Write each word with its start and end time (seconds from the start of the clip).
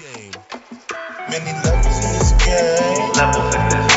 game. 0.00 0.32
Many 1.28 1.52
levels 1.62 2.04
in 2.04 2.12
this 2.14 2.32
game. 2.42 3.12
Levels 3.12 3.54
in 3.54 3.68
this 3.68 3.89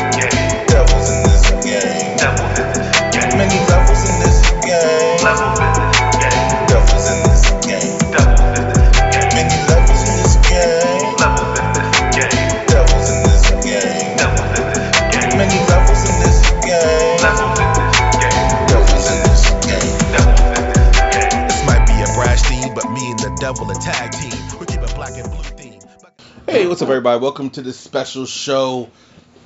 up, 26.84 26.90
everybody? 26.90 27.18
Welcome 27.18 27.48
to 27.48 27.62
this 27.62 27.78
special 27.78 28.26
show. 28.26 28.90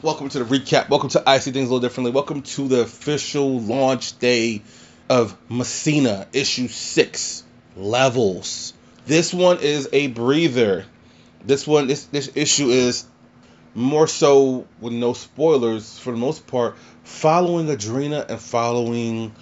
Welcome 0.03 0.29
to 0.31 0.43
the 0.43 0.59
recap. 0.59 0.89
Welcome 0.89 1.11
to 1.11 1.23
I 1.25 1.39
See 1.39 1.53
Things 1.53 1.69
a 1.69 1.73
Little 1.73 1.89
Differently. 1.89 2.11
Welcome 2.11 2.43
to 2.43 2.67
the 2.67 2.81
official 2.81 3.61
launch 3.61 4.19
day 4.19 4.63
of 5.09 5.37
Masina, 5.49 6.27
issue 6.33 6.67
six, 6.67 7.45
Levels. 7.77 8.75
This 9.07 9.33
one 9.33 9.61
is 9.61 9.89
a 9.93 10.09
breather. 10.09 10.85
This 11.45 11.65
one, 11.65 11.87
this 11.87 12.07
this 12.07 12.29
issue 12.35 12.71
is 12.71 13.07
more 13.73 14.09
so 14.09 14.67
with 14.81 14.95
no 14.95 15.13
spoilers 15.13 15.97
for 15.97 16.11
the 16.11 16.19
most 16.19 16.45
part, 16.49 16.77
following 17.05 17.69
Adrena 17.69 18.29
and 18.29 18.41
following 18.41 19.33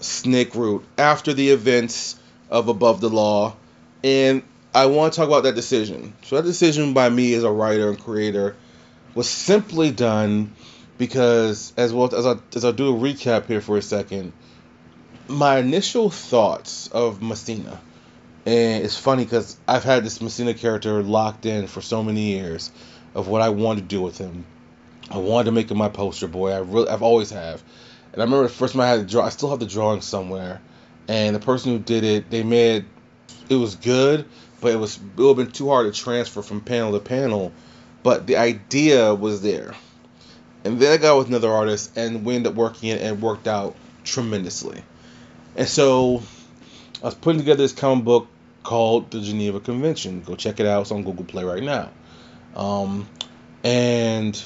Snake 0.00 0.54
Root 0.54 0.82
after 0.96 1.34
the 1.34 1.50
events 1.50 2.16
of 2.48 2.68
Above 2.68 3.02
the 3.02 3.10
Law. 3.10 3.54
And 4.02 4.42
I 4.74 4.86
want 4.86 5.12
to 5.12 5.20
talk 5.20 5.28
about 5.28 5.44
that 5.44 5.54
decision. 5.54 6.14
So 6.24 6.34
that 6.34 6.42
decision 6.42 6.94
by 6.94 7.08
me 7.08 7.32
as 7.34 7.44
a 7.44 7.50
writer 7.50 7.90
and 7.90 7.98
creator 7.98 8.56
was 9.14 9.28
simply 9.28 9.92
done 9.92 10.52
because 10.98 11.72
as 11.76 11.92
well 11.92 12.12
as 12.12 12.26
I, 12.26 12.34
as 12.56 12.64
I 12.64 12.72
do 12.72 12.94
a 12.94 12.98
recap 12.98 13.46
here 13.46 13.60
for 13.60 13.76
a 13.76 13.82
second, 13.82 14.32
my 15.28 15.58
initial 15.58 16.10
thoughts 16.10 16.88
of 16.88 17.20
Masina, 17.20 17.78
and 18.46 18.84
it's 18.84 18.98
funny 18.98 19.24
because 19.24 19.56
I've 19.66 19.84
had 19.84 20.04
this 20.04 20.18
Masina 20.18 20.58
character 20.58 21.02
locked 21.04 21.46
in 21.46 21.68
for 21.68 21.80
so 21.80 22.02
many 22.02 22.32
years 22.32 22.72
of 23.14 23.28
what 23.28 23.42
I 23.42 23.50
wanted 23.50 23.82
to 23.82 23.86
do 23.86 24.02
with 24.02 24.18
him. 24.18 24.44
I 25.08 25.18
wanted 25.18 25.44
to 25.44 25.52
make 25.52 25.70
him 25.70 25.78
my 25.78 25.88
poster 25.88 26.26
boy. 26.26 26.50
I 26.50 26.58
really, 26.58 26.88
I've 26.88 27.02
always 27.02 27.30
have. 27.30 27.62
And 28.12 28.20
I 28.20 28.24
remember 28.24 28.48
the 28.48 28.52
first 28.52 28.74
time 28.74 28.82
I 28.82 28.88
had 28.88 29.00
to 29.00 29.06
draw. 29.06 29.24
I 29.24 29.28
still 29.28 29.50
have 29.50 29.60
the 29.60 29.66
drawing 29.66 30.00
somewhere. 30.00 30.60
And 31.08 31.36
the 31.36 31.40
person 31.40 31.72
who 31.72 31.78
did 31.78 32.04
it, 32.04 32.30
they 32.30 32.42
made 32.42 32.86
it 33.48 33.56
was 33.56 33.76
good, 33.76 34.26
but 34.64 34.72
it 34.72 34.76
was 34.76 34.96
it 34.96 35.20
would 35.20 35.28
have 35.28 35.36
been 35.36 35.52
too 35.52 35.68
hard 35.68 35.92
to 35.92 36.02
transfer 36.02 36.40
from 36.40 36.62
panel 36.62 36.92
to 36.92 36.98
panel. 36.98 37.52
But 38.02 38.26
the 38.26 38.38
idea 38.38 39.14
was 39.14 39.42
there. 39.42 39.74
And 40.64 40.80
then 40.80 40.90
I 40.90 40.96
got 40.96 41.18
with 41.18 41.28
another 41.28 41.52
artist, 41.52 41.96
and 41.98 42.24
we 42.24 42.34
ended 42.34 42.52
up 42.52 42.56
working 42.56 42.88
it, 42.88 43.02
and 43.02 43.18
it 43.18 43.20
worked 43.20 43.46
out 43.46 43.76
tremendously. 44.04 44.82
And 45.54 45.68
so 45.68 46.22
I 47.02 47.04
was 47.04 47.14
putting 47.14 47.40
together 47.40 47.58
this 47.58 47.72
comic 47.72 48.06
book 48.06 48.28
called 48.62 49.10
the 49.10 49.20
Geneva 49.20 49.60
Convention. 49.60 50.22
Go 50.22 50.34
check 50.34 50.60
it 50.60 50.66
out. 50.66 50.80
It's 50.80 50.90
on 50.90 51.04
Google 51.04 51.26
Play 51.26 51.44
right 51.44 51.62
now. 51.62 51.90
Um, 52.56 53.06
and 53.62 54.42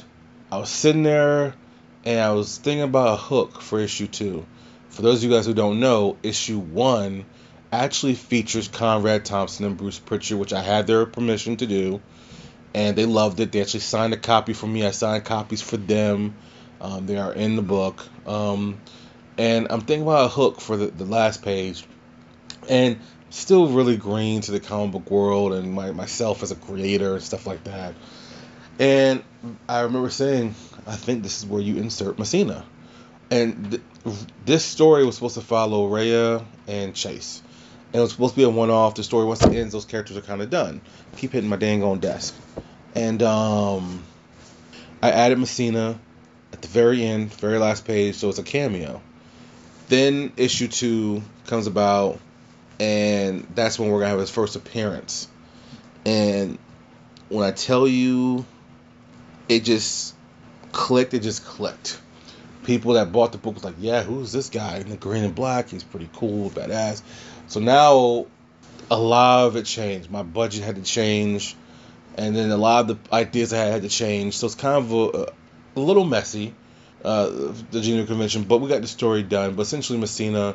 I 0.51 0.59
was 0.59 0.69
sitting 0.69 1.05
there 1.05 1.55
and 2.05 2.21
I 2.21 2.33
was 2.33 2.59
thinking 2.59 2.83
about 2.83 3.15
a 3.15 3.17
hook 3.17 3.63
for 3.63 3.79
issue 3.79 4.09
two. 4.09 4.45
For 4.89 5.03
those 5.03 5.19
of 5.19 5.31
you 5.31 5.37
guys 5.37 5.47
who 5.47 5.55
don't 5.55 5.79
know, 5.79 6.17
issue 6.25 6.59
one 6.59 7.25
actually 7.73 8.15
features 8.15 8.69
Conrad 8.69 9.25
Thompson 9.25 9.67
and 9.67 9.77
Bruce 9.77 9.99
Pritchard, 9.99 10.39
which 10.39 10.53
I 10.53 10.63
had 10.63 10.87
their 10.87 11.07
permission 11.07 11.57
to 11.59 11.67
do, 11.67 12.01
and 12.75 12.97
they 12.97 13.07
loved 13.07 13.41
it. 13.41 13.53
They 13.53 13.61
actually 13.61 13.81
signed 13.81 14.13
a 14.13 14.17
copy 14.17 14.53
for 14.53 14.67
me. 14.67 14.87
I 14.87 14.91
signed 14.91 15.25
copies 15.25 15.63
for 15.63 15.77
them. 15.77 16.35
Um, 16.81 17.07
they 17.07 17.19
are 17.19 17.33
in 17.33 17.57
the 17.57 17.63
book. 17.63 18.07
Um, 18.27 18.81
and 19.37 19.69
I'm 19.71 19.81
thinking 19.81 20.03
about 20.03 20.27
a 20.27 20.29
hook 20.29 20.61
for 20.61 20.77
the, 20.77 20.87
the 20.87 21.05
last 21.05 21.43
page, 21.43 21.85
and 22.69 22.99
still 23.31 23.69
really 23.69 23.97
green 23.97 24.41
to 24.43 24.53
the 24.53 24.61
comic 24.61 24.93
book 24.93 25.11
world 25.11 25.53
and 25.53 25.73
my, 25.73 25.91
myself 25.91 26.43
as 26.43 26.51
a 26.51 26.57
creator 26.57 27.15
and 27.15 27.23
stuff 27.23 27.47
like 27.47 27.65
that. 27.65 27.95
And 28.79 29.23
I 29.69 29.81
remember 29.81 30.11
saying, 30.11 30.55
I 30.87 30.97
think 30.97 31.23
this 31.23 31.39
is 31.39 31.47
where 31.47 31.61
you 31.61 31.77
insert 31.77 32.17
Masina. 32.17 32.65
And 33.31 33.73
th- 33.73 34.17
this 34.47 34.65
story 34.65 35.05
was 35.05 35.17
supposed 35.17 35.35
to 35.35 35.43
follow 35.43 35.89
Rhea 35.89 36.45
and 36.67 36.95
Chase. 36.95 37.43
It 37.93 38.01
was 38.01 38.13
supposed 38.13 38.35
to 38.35 38.41
be 38.41 38.45
a 38.45 38.51
one 38.51 38.71
off. 38.71 38.95
The 38.95 39.03
story, 39.03 39.25
once 39.25 39.43
it 39.43 39.55
ends, 39.55 39.73
those 39.73 39.85
characters 39.85 40.17
are 40.17 40.23
kind 40.23 40.43
of 40.43 40.51
done. 40.51 40.81
Keep 41.17 41.33
hitting 41.33 41.49
my 41.49 41.57
dang 41.57 41.83
on 41.83 42.01
desk. 42.01 42.35
And 42.95 43.23
um, 43.23 44.05
I 45.03 45.11
added 45.11 45.39
Masina 45.39 45.99
at 46.53 46.63
the 46.63 46.69
very 46.69 47.03
end, 47.03 47.33
very 47.35 47.59
last 47.59 47.85
page, 47.85 48.17
so 48.17 48.29
it's 48.29 48.39
a 48.39 48.43
cameo. 48.43 49.01
Then 49.89 50.33
issue 50.37 50.69
two 50.69 51.23
comes 51.47 51.67
about, 51.67 52.19
and 52.79 53.47
that's 53.55 53.79
when 53.79 53.91
we're 53.91 54.01
gonna 54.01 54.11
have 54.11 54.21
his 54.21 54.31
first 54.31 54.57
appearance. 54.57 55.29
And 56.05 56.59
when 57.29 57.45
I 57.45 57.53
tell 57.53 57.89
you, 57.89 58.45
it 59.49 59.65
just 59.65 60.15
clicked. 60.73 61.15
It 61.15 61.21
just 61.21 61.45
clicked. 61.45 62.01
People 62.69 62.93
that 62.93 63.13
bought 63.13 63.33
the 63.33 63.39
book 63.39 63.55
was 63.55 63.65
like, 63.65 63.77
"Yeah, 63.81 64.03
who's 64.03 64.31
this 64.31 64.51
guy 64.51 64.77
in 64.77 64.91
the 64.91 64.97
green 64.99 65.25
and 65.25 65.35
black? 65.35 65.71
He's 65.71 65.83
pretty 65.83 66.11
cool, 66.13 66.51
badass." 66.51 67.01
So 67.47 67.61
now, 67.61 68.27
a 68.91 68.99
lot 68.99 69.47
of 69.47 69.57
it 69.57 69.65
changed. 69.65 70.11
My 70.11 70.23
budget 70.23 70.63
had 70.65 70.77
to 70.77 70.83
change, 70.83 71.57
and 72.19 72.37
then 72.37 72.51
a 72.51 72.59
lot 72.59 72.83
of 72.83 72.89
the 72.89 73.15
ideas 73.15 73.55
I 73.55 73.57
had, 73.57 73.73
had 73.73 73.83
to 73.83 73.89
change. 73.89 74.37
So 74.37 74.45
it's 74.45 74.55
kind 74.55 74.77
of 74.77 74.93
a, 74.93 75.33
a 75.77 75.81
little 75.81 76.05
messy, 76.05 76.55
uh, 77.03 77.31
the 77.71 77.81
Geneva 77.81 78.07
Convention, 78.07 78.43
but 78.43 78.59
we 78.59 78.69
got 78.69 78.83
the 78.83 78.87
story 78.87 79.23
done. 79.23 79.55
But 79.55 79.63
essentially, 79.63 79.99
Masina 79.99 80.55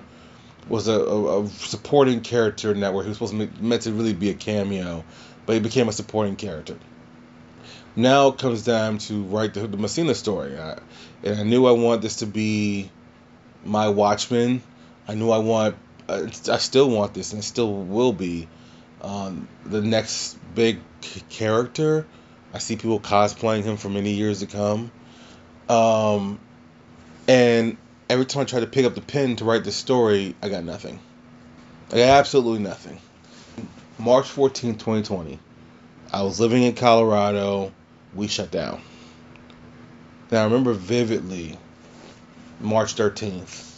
was 0.69 0.88
a, 0.88 0.94
a, 0.94 1.41
a 1.41 1.47
supporting 1.47 2.22
character 2.22 2.72
in 2.72 2.81
that 2.81 2.94
where 2.94 3.01
he 3.03 3.09
was 3.09 3.18
supposed 3.18 3.31
to 3.31 3.40
make, 3.40 3.59
meant 3.59 3.81
to 3.81 3.91
really 3.91 4.13
be 4.13 4.30
a 4.30 4.35
cameo, 4.35 5.03
but 5.47 5.53
he 5.53 5.59
became 5.59 5.90
a 5.90 5.91
supporting 5.91 6.35
character. 6.35 6.78
Now 7.95 8.29
it 8.29 8.39
comes 8.39 8.63
down 8.63 8.97
to 8.99 9.23
write 9.23 9.53
the, 9.53 9.67
the 9.67 9.77
Masina 9.77 10.15
story, 10.15 10.57
I, 10.57 10.79
and 11.23 11.39
I 11.39 11.43
knew 11.43 11.67
I 11.67 11.71
wanted 11.71 12.01
this 12.01 12.17
to 12.17 12.25
be 12.25 12.89
my 13.63 13.89
Watchmen. 13.89 14.63
I 15.07 15.13
knew 15.13 15.29
I 15.29 15.37
want, 15.37 15.75
uh, 16.09 16.27
I 16.49 16.57
still 16.57 16.89
want 16.89 17.13
this, 17.13 17.33
and 17.33 17.41
it 17.41 17.45
still 17.45 17.71
will 17.71 18.13
be 18.13 18.47
um, 19.01 19.47
the 19.65 19.81
next 19.81 20.37
big 20.55 20.79
character. 21.29 22.07
I 22.53 22.57
see 22.57 22.77
people 22.77 22.99
cosplaying 22.99 23.63
him 23.63 23.77
for 23.77 23.89
many 23.89 24.11
years 24.11 24.39
to 24.39 24.47
come. 24.47 24.91
Um, 25.69 26.39
and 27.27 27.77
every 28.09 28.25
time 28.25 28.41
I 28.41 28.45
try 28.45 28.59
to 28.59 28.67
pick 28.67 28.85
up 28.85 28.95
the 28.95 29.01
pen 29.01 29.35
to 29.37 29.45
write 29.45 29.63
the 29.63 29.71
story, 29.71 30.35
I 30.41 30.49
got 30.49 30.63
nothing. 30.63 30.99
I 31.91 31.97
got 31.97 32.09
absolutely 32.09 32.63
nothing. 32.63 32.99
March 33.99 34.27
14, 34.27 34.73
2020. 34.73 35.39
I 36.11 36.23
was 36.23 36.39
living 36.39 36.63
in 36.63 36.73
Colorado. 36.73 37.71
We 38.16 38.28
shut 38.28 38.51
down. 38.51 38.81
Now 40.31 40.41
I 40.41 40.44
remember 40.46 40.74
vividly 40.74 41.57
March 42.59 42.96
13th. 42.96 43.72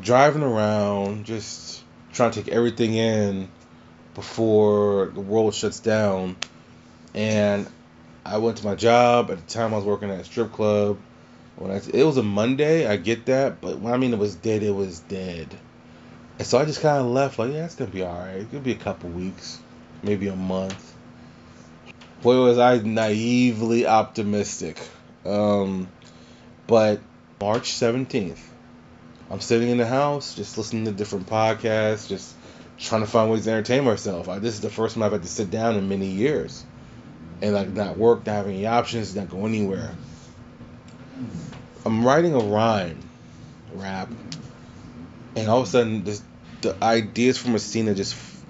Driving 0.00 0.42
around, 0.42 1.26
just 1.26 1.82
trying 2.12 2.32
to 2.32 2.42
take 2.42 2.52
everything 2.52 2.94
in 2.94 3.48
before 4.14 5.12
the 5.14 5.20
world 5.20 5.54
shuts 5.54 5.80
down. 5.80 6.36
And 7.14 7.68
I 8.24 8.38
went 8.38 8.58
to 8.58 8.64
my 8.64 8.74
job. 8.74 9.30
At 9.30 9.46
the 9.46 9.52
time, 9.52 9.72
I 9.72 9.76
was 9.76 9.84
working 9.84 10.10
at 10.10 10.20
a 10.20 10.24
strip 10.24 10.52
club. 10.52 10.98
When 11.56 11.70
I, 11.70 11.76
it 11.76 12.04
was 12.04 12.16
a 12.16 12.22
Monday, 12.22 12.86
I 12.86 12.96
get 12.96 13.26
that, 13.26 13.60
but 13.60 13.78
when 13.78 13.92
I 13.92 13.96
mean 13.96 14.12
it 14.12 14.18
was 14.18 14.34
dead, 14.34 14.62
it 14.62 14.74
was 14.74 15.00
dead. 15.00 15.48
And 16.38 16.46
so 16.46 16.58
I 16.58 16.64
just 16.64 16.80
kind 16.80 16.98
of 16.98 17.06
left, 17.06 17.38
like, 17.38 17.52
yeah, 17.52 17.64
it's 17.64 17.76
gonna 17.76 17.90
be 17.90 18.02
all 18.02 18.18
right. 18.18 18.36
It 18.36 18.50
could 18.50 18.64
be 18.64 18.72
a 18.72 18.76
couple 18.76 19.08
weeks, 19.10 19.60
maybe 20.02 20.28
a 20.28 20.36
month. 20.36 20.95
Boy, 22.26 22.40
was 22.40 22.58
I 22.58 22.78
naively 22.78 23.86
optimistic. 23.86 24.80
Um, 25.24 25.86
but 26.66 26.98
March 27.40 27.70
17th, 27.70 28.40
I'm 29.30 29.40
sitting 29.40 29.68
in 29.68 29.78
the 29.78 29.86
house, 29.86 30.34
just 30.34 30.58
listening 30.58 30.86
to 30.86 30.90
different 30.90 31.28
podcasts, 31.28 32.08
just 32.08 32.34
trying 32.78 33.02
to 33.02 33.06
find 33.06 33.30
ways 33.30 33.44
to 33.44 33.52
entertain 33.52 33.84
myself. 33.84 34.28
I, 34.28 34.40
this 34.40 34.54
is 34.54 34.60
the 34.60 34.70
first 34.70 34.94
time 34.94 35.04
I've 35.04 35.12
had 35.12 35.22
to 35.22 35.28
sit 35.28 35.52
down 35.52 35.76
in 35.76 35.88
many 35.88 36.08
years, 36.08 36.64
and 37.42 37.54
like 37.54 37.68
not 37.68 37.96
work, 37.96 38.26
not 38.26 38.32
have 38.32 38.48
any 38.48 38.66
options, 38.66 39.14
not 39.14 39.30
go 39.30 39.46
anywhere. 39.46 39.94
I'm 41.84 42.04
writing 42.04 42.34
a 42.34 42.40
rhyme, 42.40 42.98
rap, 43.72 44.10
and 45.36 45.48
all 45.48 45.60
of 45.60 45.68
a 45.68 45.70
sudden, 45.70 46.02
this, 46.02 46.24
the 46.62 46.74
ideas 46.82 47.38
from 47.38 47.54
a 47.54 47.60
scene 47.60 47.84
that 47.84 47.94
just 47.94 48.14
f- 48.14 48.44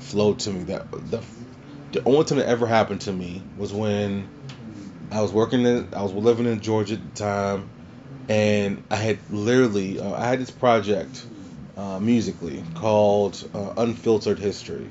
flowed 0.00 0.40
to 0.40 0.50
me. 0.50 0.64
That 0.64 0.90
the 0.90 1.22
the 1.92 2.02
only 2.04 2.24
time 2.24 2.38
that 2.38 2.46
ever 2.46 2.66
happened 2.66 3.00
to 3.02 3.12
me 3.12 3.42
was 3.56 3.72
when 3.72 4.28
I 5.10 5.20
was 5.20 5.32
working 5.32 5.64
in, 5.64 5.88
I 5.92 6.02
was 6.02 6.12
living 6.12 6.46
in 6.46 6.60
Georgia 6.60 6.94
at 6.94 7.14
the 7.14 7.22
time, 7.22 7.68
and 8.28 8.82
I 8.90 8.96
had 8.96 9.18
literally, 9.30 9.98
uh, 9.98 10.12
I 10.12 10.28
had 10.28 10.40
this 10.40 10.50
project 10.50 11.24
uh, 11.76 11.98
musically 11.98 12.62
called 12.74 13.48
uh, 13.54 13.74
Unfiltered 13.76 14.38
History. 14.38 14.88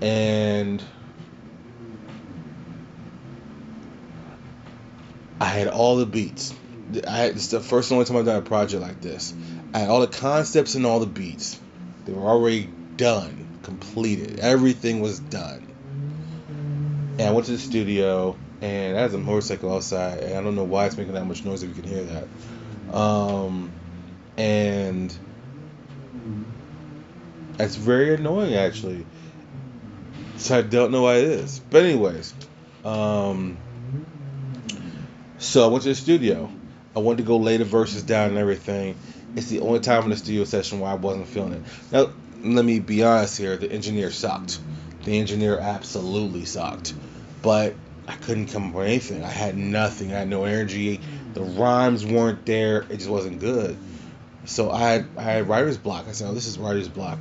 And 0.00 0.82
I 5.40 5.46
had 5.46 5.68
all 5.68 5.96
the 5.96 6.06
beats. 6.06 6.52
I 7.06 7.10
had, 7.10 7.30
it's 7.32 7.48
the 7.48 7.60
first 7.60 7.90
and 7.90 7.96
only 7.96 8.06
time 8.06 8.16
I've 8.16 8.24
done 8.24 8.36
a 8.36 8.42
project 8.42 8.82
like 8.82 9.00
this. 9.00 9.34
I 9.74 9.80
had 9.80 9.90
all 9.90 10.00
the 10.00 10.06
concepts 10.08 10.74
and 10.74 10.86
all 10.86 11.00
the 11.00 11.06
beats. 11.06 11.60
They 12.04 12.12
were 12.12 12.28
already 12.28 12.68
done, 12.96 13.46
completed. 13.62 14.40
Everything 14.40 15.00
was 15.00 15.20
done. 15.20 15.67
And 17.18 17.28
I 17.28 17.32
went 17.32 17.46
to 17.46 17.52
the 17.52 17.58
studio, 17.58 18.36
and 18.60 18.96
I 18.96 19.00
had 19.00 19.12
a 19.12 19.18
motorcycle 19.18 19.74
outside, 19.74 20.20
and 20.20 20.38
I 20.38 20.42
don't 20.42 20.54
know 20.54 20.64
why 20.64 20.86
it's 20.86 20.96
making 20.96 21.14
that 21.14 21.24
much 21.24 21.44
noise 21.44 21.62
if 21.62 21.76
you 21.76 21.82
can 21.82 21.90
hear 21.90 22.04
that. 22.04 22.96
Um, 22.96 23.72
and 24.36 25.14
that's 27.56 27.74
very 27.74 28.14
annoying 28.14 28.54
actually. 28.54 29.04
So 30.36 30.58
I 30.58 30.62
don't 30.62 30.92
know 30.92 31.02
why 31.02 31.16
it 31.16 31.24
is. 31.24 31.58
But 31.58 31.84
anyways, 31.84 32.32
um, 32.84 33.58
so 35.38 35.64
I 35.64 35.68
went 35.68 35.82
to 35.82 35.90
the 35.90 35.94
studio. 35.96 36.50
I 36.94 37.00
wanted 37.00 37.18
to 37.18 37.22
go 37.24 37.36
lay 37.38 37.56
the 37.56 37.64
verses 37.64 38.04
down 38.04 38.30
and 38.30 38.38
everything. 38.38 38.96
It's 39.34 39.48
the 39.48 39.60
only 39.60 39.80
time 39.80 40.04
in 40.04 40.10
the 40.10 40.16
studio 40.16 40.44
session 40.44 40.80
where 40.80 40.90
I 40.90 40.94
wasn't 40.94 41.26
feeling 41.26 41.54
it. 41.54 41.62
Now, 41.92 42.10
let 42.42 42.64
me 42.64 42.78
be 42.78 43.02
honest 43.02 43.36
here. 43.36 43.56
The 43.56 43.70
engineer 43.70 44.10
sucked. 44.10 44.60
The 45.04 45.18
engineer 45.18 45.58
absolutely 45.58 46.44
sucked. 46.44 46.94
But 47.42 47.74
I 48.06 48.14
couldn't 48.14 48.46
come 48.46 48.68
up 48.68 48.74
with 48.74 48.86
anything. 48.86 49.22
I 49.22 49.30
had 49.30 49.56
nothing. 49.56 50.12
I 50.12 50.20
had 50.20 50.28
no 50.28 50.44
energy. 50.44 51.00
The 51.34 51.42
rhymes 51.42 52.04
weren't 52.04 52.46
there. 52.46 52.80
It 52.88 52.96
just 52.96 53.08
wasn't 53.08 53.40
good. 53.40 53.76
So 54.46 54.70
I 54.70 54.78
had, 54.78 55.08
I 55.16 55.22
had 55.22 55.48
writer's 55.48 55.76
block. 55.76 56.06
I 56.08 56.12
said, 56.12 56.28
oh, 56.28 56.34
this 56.34 56.46
is 56.46 56.58
writer's 56.58 56.88
block. 56.88 57.18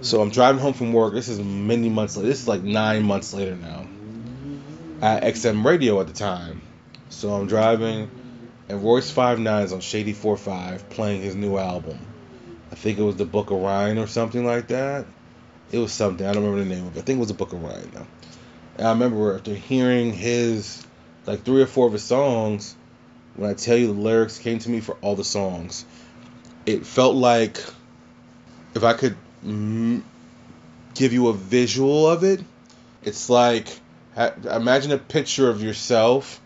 So 0.00 0.20
I'm 0.20 0.30
driving 0.30 0.60
home 0.60 0.72
from 0.72 0.92
work. 0.92 1.14
This 1.14 1.28
is 1.28 1.38
many 1.38 1.88
months 1.88 2.16
later. 2.16 2.28
This 2.28 2.40
is 2.42 2.48
like 2.48 2.62
nine 2.62 3.04
months 3.04 3.32
later 3.32 3.54
now. 3.54 3.86
At 5.00 5.22
XM 5.22 5.64
Radio 5.64 6.00
at 6.00 6.06
the 6.06 6.12
time. 6.12 6.62
So 7.08 7.34
I'm 7.34 7.46
driving, 7.46 8.10
and 8.68 8.82
Royce 8.82 9.10
Five 9.10 9.38
Nines 9.38 9.72
on 9.72 9.80
Shady 9.80 10.12
Four 10.12 10.36
Five 10.36 10.88
playing 10.90 11.22
his 11.22 11.36
new 11.36 11.58
album. 11.58 11.98
I 12.72 12.74
think 12.74 12.98
it 12.98 13.02
was 13.02 13.16
the 13.16 13.26
Book 13.26 13.50
of 13.50 13.58
Ryan 13.58 13.98
or 13.98 14.06
something 14.06 14.44
like 14.44 14.68
that. 14.68 15.06
It 15.70 15.78
was 15.78 15.92
something. 15.92 16.26
I 16.26 16.32
don't 16.32 16.42
remember 16.42 16.64
the 16.64 16.74
name 16.74 16.86
of 16.86 16.96
it. 16.96 17.00
I 17.00 17.02
think 17.02 17.18
it 17.18 17.20
was 17.20 17.28
the 17.28 17.34
Book 17.34 17.52
of 17.52 17.62
Ryan 17.62 17.90
though. 17.92 18.06
And 18.76 18.86
I 18.86 18.90
remember 18.90 19.34
after 19.34 19.54
hearing 19.54 20.12
his 20.12 20.84
like 21.26 21.44
three 21.44 21.62
or 21.62 21.66
four 21.66 21.86
of 21.86 21.92
his 21.92 22.02
songs, 22.02 22.74
when 23.36 23.50
I 23.50 23.54
tell 23.54 23.76
you 23.76 23.88
the 23.88 23.92
lyrics 23.92 24.38
came 24.38 24.58
to 24.60 24.70
me 24.70 24.80
for 24.80 24.96
all 25.02 25.16
the 25.16 25.24
songs, 25.24 25.84
it 26.66 26.86
felt 26.86 27.14
like 27.14 27.58
if 28.74 28.84
I 28.84 28.94
could 28.94 29.16
give 30.94 31.12
you 31.12 31.28
a 31.28 31.32
visual 31.32 32.08
of 32.08 32.24
it, 32.24 32.40
it's 33.02 33.28
like 33.28 33.68
ha- 34.14 34.34
imagine 34.50 34.92
a 34.92 34.98
picture 34.98 35.48
of 35.48 35.62
yourself 35.62 36.40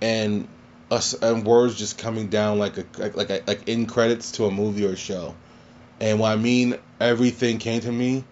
and 0.00 0.46
us 0.90 1.14
and 1.14 1.44
words 1.44 1.76
just 1.76 1.98
coming 1.98 2.28
down 2.28 2.58
like 2.58 2.76
a 2.78 2.84
like 3.14 3.30
a, 3.30 3.42
like 3.46 3.68
in 3.68 3.86
credits 3.86 4.32
to 4.32 4.44
a 4.44 4.50
movie 4.50 4.86
or 4.86 4.90
a 4.90 4.96
show. 4.96 5.34
And 6.00 6.20
what 6.20 6.32
I 6.32 6.36
mean 6.36 6.76
everything 7.00 7.58
came 7.58 7.80
to 7.80 7.92
me, 7.92 8.24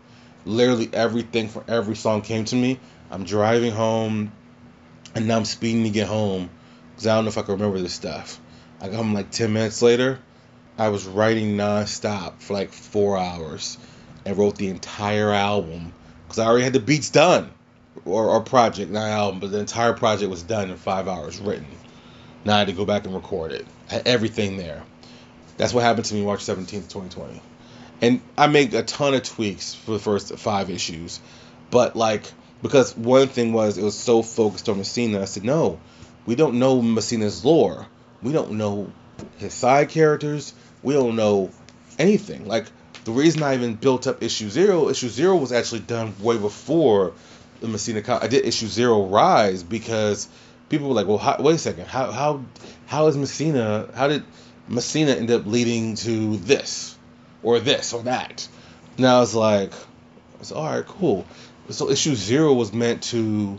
literally 0.44 0.90
everything 0.92 1.48
from 1.48 1.64
every 1.68 1.96
song 1.96 2.22
came 2.22 2.44
to 2.46 2.56
me. 2.56 2.78
I'm 3.12 3.24
driving 3.24 3.72
home, 3.72 4.32
and 5.14 5.28
now 5.28 5.36
I'm 5.36 5.44
speeding 5.44 5.84
to 5.84 5.90
get 5.90 6.08
home 6.08 6.48
because 6.90 7.06
I 7.06 7.14
don't 7.14 7.24
know 7.24 7.28
if 7.28 7.36
I 7.36 7.42
can 7.42 7.52
remember 7.52 7.78
this 7.78 7.92
stuff. 7.92 8.40
I 8.80 8.88
home 8.88 9.12
like 9.12 9.30
10 9.30 9.52
minutes 9.52 9.82
later. 9.82 10.18
I 10.78 10.88
was 10.88 11.06
writing 11.06 11.58
nonstop 11.58 12.40
for 12.40 12.54
like 12.54 12.72
four 12.72 13.18
hours 13.18 13.76
and 14.24 14.38
wrote 14.38 14.56
the 14.56 14.68
entire 14.68 15.30
album 15.30 15.92
because 16.24 16.38
I 16.38 16.46
already 16.46 16.64
had 16.64 16.72
the 16.72 16.80
beats 16.80 17.10
done 17.10 17.50
or, 18.06 18.30
or 18.30 18.40
project, 18.40 18.90
not 18.90 19.10
album, 19.10 19.40
but 19.40 19.50
the 19.50 19.58
entire 19.58 19.92
project 19.92 20.30
was 20.30 20.42
done 20.42 20.70
in 20.70 20.76
five 20.78 21.06
hours 21.06 21.38
written. 21.38 21.66
Now 22.46 22.54
I 22.54 22.58
had 22.60 22.68
to 22.68 22.72
go 22.72 22.86
back 22.86 23.04
and 23.04 23.14
record 23.14 23.52
it. 23.52 23.66
I 23.90 23.94
had 23.96 24.08
everything 24.08 24.56
there. 24.56 24.82
That's 25.58 25.74
what 25.74 25.84
happened 25.84 26.06
to 26.06 26.14
me 26.14 26.24
March 26.24 26.40
17th, 26.40 26.88
2020. 26.88 27.42
And 28.00 28.22
I 28.38 28.46
made 28.46 28.72
a 28.72 28.82
ton 28.82 29.12
of 29.12 29.22
tweaks 29.22 29.74
for 29.74 29.90
the 29.90 29.98
first 29.98 30.34
five 30.38 30.70
issues. 30.70 31.20
But 31.70 31.94
like, 31.94 32.32
because 32.62 32.96
one 32.96 33.28
thing 33.28 33.52
was 33.52 33.78
it 33.78 33.82
was 33.82 33.98
so 33.98 34.22
focused 34.22 34.68
on 34.68 34.76
Masina, 34.76 35.20
I 35.20 35.24
said, 35.26 35.44
no, 35.44 35.80
we 36.26 36.34
don't 36.34 36.58
know 36.58 36.80
Masina's 36.80 37.44
lore. 37.44 37.86
We 38.22 38.32
don't 38.32 38.52
know 38.52 38.92
his 39.38 39.52
side 39.52 39.88
characters. 39.88 40.54
We 40.82 40.94
don't 40.94 41.16
know 41.16 41.50
anything. 41.98 42.46
Like, 42.46 42.66
the 43.04 43.10
reason 43.10 43.42
I 43.42 43.54
even 43.54 43.74
built 43.74 44.06
up 44.06 44.22
issue 44.22 44.48
zero, 44.48 44.88
issue 44.88 45.08
zero 45.08 45.36
was 45.36 45.52
actually 45.52 45.80
done 45.80 46.14
way 46.20 46.38
before 46.38 47.12
the 47.60 47.66
Masina. 47.66 48.08
I 48.22 48.28
did 48.28 48.44
issue 48.44 48.68
zero 48.68 49.06
Rise 49.06 49.62
because 49.62 50.28
people 50.68 50.88
were 50.88 50.94
like, 50.94 51.06
well, 51.06 51.18
how, 51.18 51.36
wait 51.40 51.56
a 51.56 51.58
second, 51.58 51.86
how 51.86 52.12
how 52.12 52.44
how 52.86 53.08
is 53.08 53.16
Masina? 53.16 53.92
How 53.94 54.08
did 54.08 54.22
Masina 54.70 55.16
end 55.16 55.30
up 55.30 55.46
leading 55.46 55.96
to 55.96 56.36
this 56.36 56.96
or 57.42 57.58
this 57.58 57.92
or 57.92 58.02
that? 58.04 58.46
Now 58.98 59.22
it's 59.22 59.34
like, 59.34 59.72
it's 60.40 60.52
all 60.52 60.64
right, 60.64 60.86
cool. 60.86 61.26
So 61.70 61.90
issue 61.90 62.14
zero 62.14 62.52
was 62.52 62.72
meant 62.72 63.02
to 63.04 63.58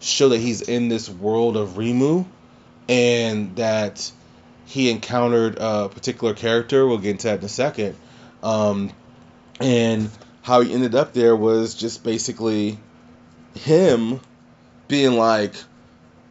show 0.00 0.28
that 0.30 0.38
he's 0.38 0.60
in 0.62 0.88
this 0.88 1.08
world 1.08 1.56
of 1.56 1.70
Rimu, 1.70 2.26
and 2.88 3.56
that 3.56 4.10
he 4.66 4.90
encountered 4.90 5.58
a 5.58 5.88
particular 5.88 6.34
character. 6.34 6.86
We'll 6.86 6.98
get 6.98 7.12
into 7.12 7.28
that 7.28 7.38
in 7.38 7.44
a 7.44 7.48
second. 7.48 7.96
Um, 8.42 8.90
and 9.60 10.10
how 10.42 10.60
he 10.60 10.72
ended 10.72 10.94
up 10.94 11.12
there 11.12 11.34
was 11.34 11.74
just 11.74 12.04
basically 12.04 12.78
him 13.54 14.20
being 14.88 15.16
like, 15.16 15.54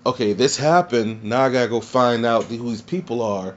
okay, 0.06 0.34
this 0.34 0.58
happened. 0.58 1.24
Now 1.24 1.42
I 1.44 1.50
gotta 1.50 1.70
go 1.70 1.82
find 1.82 2.26
out 2.26 2.46
who 2.46 2.70
these 2.70 2.82
people 2.82 3.22
are. 3.22 3.56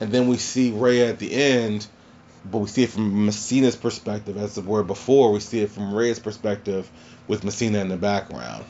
And 0.00 0.12
then 0.12 0.28
we 0.28 0.36
see 0.36 0.70
Ray 0.70 1.06
at 1.08 1.18
the 1.18 1.32
end, 1.32 1.86
but 2.44 2.58
we 2.58 2.66
see 2.68 2.84
it 2.84 2.90
from 2.90 3.26
Masina's 3.26 3.76
perspective, 3.76 4.36
as 4.36 4.58
it 4.58 4.64
were 4.64 4.82
before. 4.82 5.32
We 5.32 5.40
see 5.40 5.60
it 5.60 5.70
from 5.70 5.94
Ray's 5.94 6.18
perspective 6.18 6.90
with 7.26 7.42
Masina 7.42 7.80
in 7.80 7.88
the 7.88 7.96
background. 7.96 8.64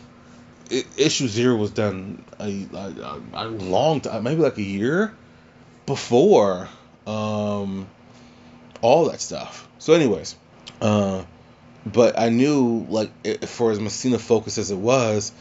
It, 0.70 0.86
issue 0.96 1.28
zero 1.28 1.56
was 1.56 1.70
done 1.70 2.24
a, 2.40 2.66
a, 2.74 3.20
a 3.32 3.46
long 3.46 4.00
time, 4.00 4.22
maybe 4.22 4.42
like 4.42 4.58
a 4.58 4.62
year 4.62 5.14
before 5.86 6.68
um, 7.06 7.88
all 8.82 9.06
that 9.06 9.20
stuff. 9.20 9.68
So, 9.78 9.94
anyways, 9.94 10.36
uh, 10.80 11.24
but 11.86 12.18
I 12.18 12.28
knew 12.28 12.86
like 12.88 13.10
it, 13.24 13.48
for 13.48 13.70
as 13.70 13.78
Masina 13.78 14.20
focused 14.20 14.58
as 14.58 14.70
it 14.70 14.76
was, 14.76 15.32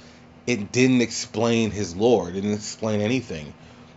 it 0.46 0.72
didn't 0.72 1.02
explain 1.02 1.72
his 1.72 1.96
lore. 1.96 2.30
It 2.30 2.34
didn't 2.34 2.54
explain 2.54 3.02
anything. 3.02 3.54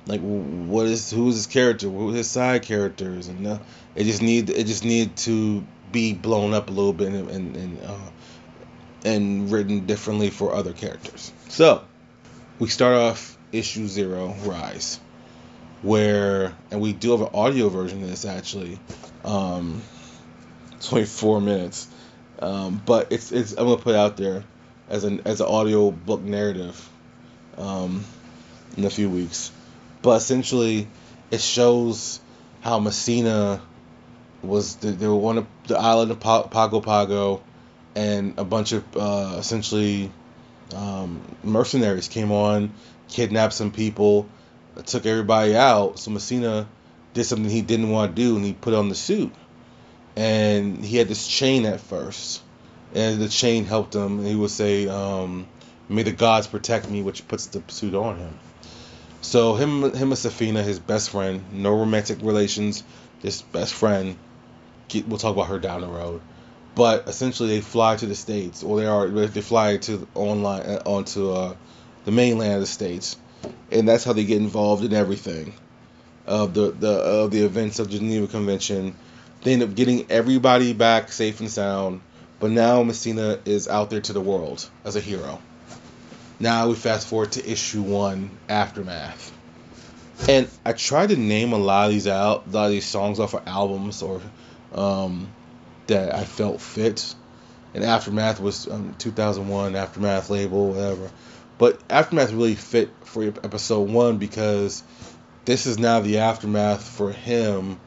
Like 0.06 0.20
what 0.20 0.86
is 0.86 1.10
who 1.10 1.28
is 1.28 1.36
his 1.36 1.46
character? 1.46 1.88
Who 1.88 2.10
his 2.10 2.28
side 2.28 2.62
characters? 2.62 3.28
And 3.28 3.46
uh, 3.46 3.58
it 3.94 4.04
just 4.04 4.22
need 4.22 4.50
it 4.50 4.66
just 4.66 4.84
need 4.84 5.16
to 5.18 5.64
be 5.92 6.12
blown 6.12 6.54
up 6.54 6.68
a 6.68 6.72
little 6.72 6.92
bit 6.92 7.08
and 7.08 7.30
and 7.30 7.56
and, 7.56 7.84
uh, 7.84 8.10
and 9.04 9.50
written 9.50 9.86
differently 9.86 10.30
for 10.30 10.54
other 10.54 10.72
characters. 10.72 11.32
So 11.48 11.84
we 12.58 12.68
start 12.68 12.94
off 12.94 13.36
issue 13.52 13.86
zero, 13.86 14.34
Rise, 14.44 14.98
where 15.82 16.54
and 16.70 16.80
we 16.80 16.92
do 16.92 17.12
have 17.12 17.20
an 17.20 17.30
audio 17.34 17.68
version 17.68 18.02
of 18.02 18.08
this 18.08 18.24
actually. 18.24 18.78
Um, 19.24 19.82
24 20.80 21.40
minutes. 21.40 21.88
Um, 22.40 22.82
but 22.84 23.12
it's 23.12 23.32
it's 23.32 23.52
I'm 23.52 23.66
gonna 23.66 23.76
put 23.76 23.94
out 23.94 24.16
there 24.16 24.44
as 24.88 25.04
an 25.04 25.22
as 25.24 25.40
an 25.40 25.46
audio 25.46 25.90
book 25.90 26.22
narrative 26.22 26.88
um, 27.58 28.04
in 28.76 28.84
a 28.84 28.90
few 28.90 29.10
weeks. 29.10 29.52
But 30.02 30.16
essentially, 30.16 30.88
it 31.30 31.40
shows 31.40 32.20
how 32.60 32.80
Masina 32.80 33.60
was 34.42 34.76
the, 34.76 34.92
they 34.92 35.06
were 35.06 35.14
on 35.14 35.46
the 35.66 35.78
island 35.78 36.10
of 36.10 36.20
Pago 36.20 36.80
Pago, 36.80 37.42
and 37.94 38.38
a 38.38 38.44
bunch 38.44 38.72
of 38.72 38.84
uh, 38.96 39.36
essentially 39.38 40.10
um, 40.74 41.20
mercenaries 41.44 42.08
came 42.08 42.32
on, 42.32 42.72
kidnapped 43.08 43.52
some 43.52 43.70
people, 43.70 44.28
took 44.86 45.04
everybody 45.04 45.56
out. 45.56 45.98
So 45.98 46.10
Masina 46.10 46.66
did 47.12 47.24
something 47.24 47.50
he 47.50 47.62
didn't 47.62 47.90
want 47.90 48.14
to 48.14 48.22
do, 48.22 48.36
and 48.36 48.44
he 48.44 48.52
put 48.54 48.72
on 48.72 48.88
the 48.88 48.94
suit 48.94 49.32
and 50.16 50.84
he 50.84 50.96
had 50.96 51.08
this 51.08 51.26
chain 51.26 51.64
at 51.64 51.80
first, 51.80 52.42
and 52.94 53.20
the 53.20 53.28
chain 53.28 53.64
helped 53.64 53.94
him. 53.94 54.18
And 54.18 54.26
he 54.26 54.34
would 54.34 54.50
say, 54.50 54.88
um, 54.88 55.46
"May 55.88 56.02
the 56.02 56.12
gods 56.12 56.46
protect 56.46 56.90
me," 56.90 57.02
which 57.02 57.26
puts 57.28 57.46
the 57.46 57.62
suit 57.68 57.94
on 57.94 58.18
him. 58.18 58.38
So 59.22 59.54
him, 59.54 59.82
him 59.82 60.12
and 60.12 60.12
Safina, 60.12 60.62
his 60.62 60.78
best 60.78 61.10
friend, 61.10 61.44
no 61.52 61.70
romantic 61.70 62.18
relations, 62.22 62.82
just 63.22 63.50
best 63.52 63.74
friend. 63.74 64.16
We'll 65.06 65.18
talk 65.18 65.34
about 65.34 65.48
her 65.48 65.58
down 65.58 65.82
the 65.82 65.86
road. 65.86 66.20
But 66.74 67.08
essentially, 67.08 67.56
they 67.56 67.60
fly 67.60 67.96
to 67.96 68.06
the 68.06 68.14
states, 68.14 68.62
or 68.62 68.80
they 68.80 68.86
are 68.86 69.08
they 69.08 69.40
fly 69.40 69.76
to 69.78 70.06
online 70.14 70.62
uh, 70.62 70.82
onto 70.86 71.30
uh, 71.30 71.54
the 72.04 72.12
mainland 72.12 72.54
of 72.54 72.60
the 72.60 72.66
states, 72.66 73.16
and 73.70 73.88
that's 73.88 74.04
how 74.04 74.12
they 74.12 74.24
get 74.24 74.38
involved 74.38 74.84
in 74.84 74.94
everything 74.94 75.52
of 76.26 76.54
the 76.54 76.70
the 76.70 76.90
of 76.90 77.30
the 77.30 77.44
events 77.44 77.78
of 77.78 77.90
Geneva 77.90 78.26
Convention 78.26 78.94
they 79.42 79.54
end 79.54 79.62
up 79.62 79.74
getting 79.74 80.10
everybody 80.10 80.74
back 80.74 81.10
safe 81.10 81.40
and 81.40 81.50
sound, 81.50 82.02
but 82.38 82.50
now 82.50 82.82
Masina 82.82 83.40
is 83.46 83.68
out 83.68 83.88
there 83.88 84.02
to 84.02 84.12
the 84.12 84.20
world 84.20 84.68
as 84.84 84.96
a 84.96 85.00
hero. 85.00 85.40
Now 86.40 86.68
we 86.68 86.74
fast 86.74 87.06
forward 87.06 87.32
to 87.32 87.50
issue 87.50 87.82
one, 87.82 88.30
Aftermath. 88.48 89.30
And 90.26 90.48
I 90.64 90.72
tried 90.72 91.10
to 91.10 91.16
name 91.16 91.52
a 91.52 91.58
lot 91.58 91.86
of 91.86 91.92
these 91.92 92.08
out, 92.08 92.46
a 92.46 92.50
lot 92.50 92.64
of 92.64 92.70
these 92.70 92.86
songs 92.86 93.20
off 93.20 93.34
of 93.34 93.46
albums 93.46 94.00
or 94.00 94.22
um, 94.74 95.30
that 95.86 96.14
I 96.14 96.24
felt 96.24 96.62
fit. 96.62 97.14
And 97.74 97.84
Aftermath 97.84 98.40
was 98.40 98.66
um, 98.66 98.94
2001 98.98 99.76
Aftermath 99.76 100.30
label, 100.30 100.70
whatever. 100.70 101.10
But 101.58 101.78
Aftermath 101.90 102.32
really 102.32 102.54
fit 102.54 102.90
for 103.04 103.22
episode 103.22 103.90
one 103.90 104.16
because 104.16 104.82
this 105.44 105.66
is 105.66 105.78
now 105.78 106.00
the 106.00 106.18
aftermath 106.18 106.88
for 106.88 107.12
him 107.12 107.78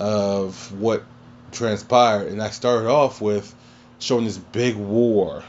of 0.00 0.72
what 0.72 1.04
transpired. 1.52 2.28
And 2.28 2.42
I 2.42 2.50
started 2.50 2.88
off 2.88 3.20
with 3.20 3.54
showing 4.00 4.24
this 4.24 4.38
big 4.38 4.74
war 4.74 5.44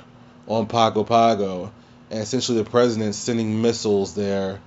on 0.48 0.68
Pago 0.68 1.04
Pago, 1.04 1.72
and 2.12 2.20
essentially 2.20 2.62
the 2.62 2.70
president 2.70 3.16
sending 3.16 3.62
missiles 3.62 4.14
there. 4.14 4.60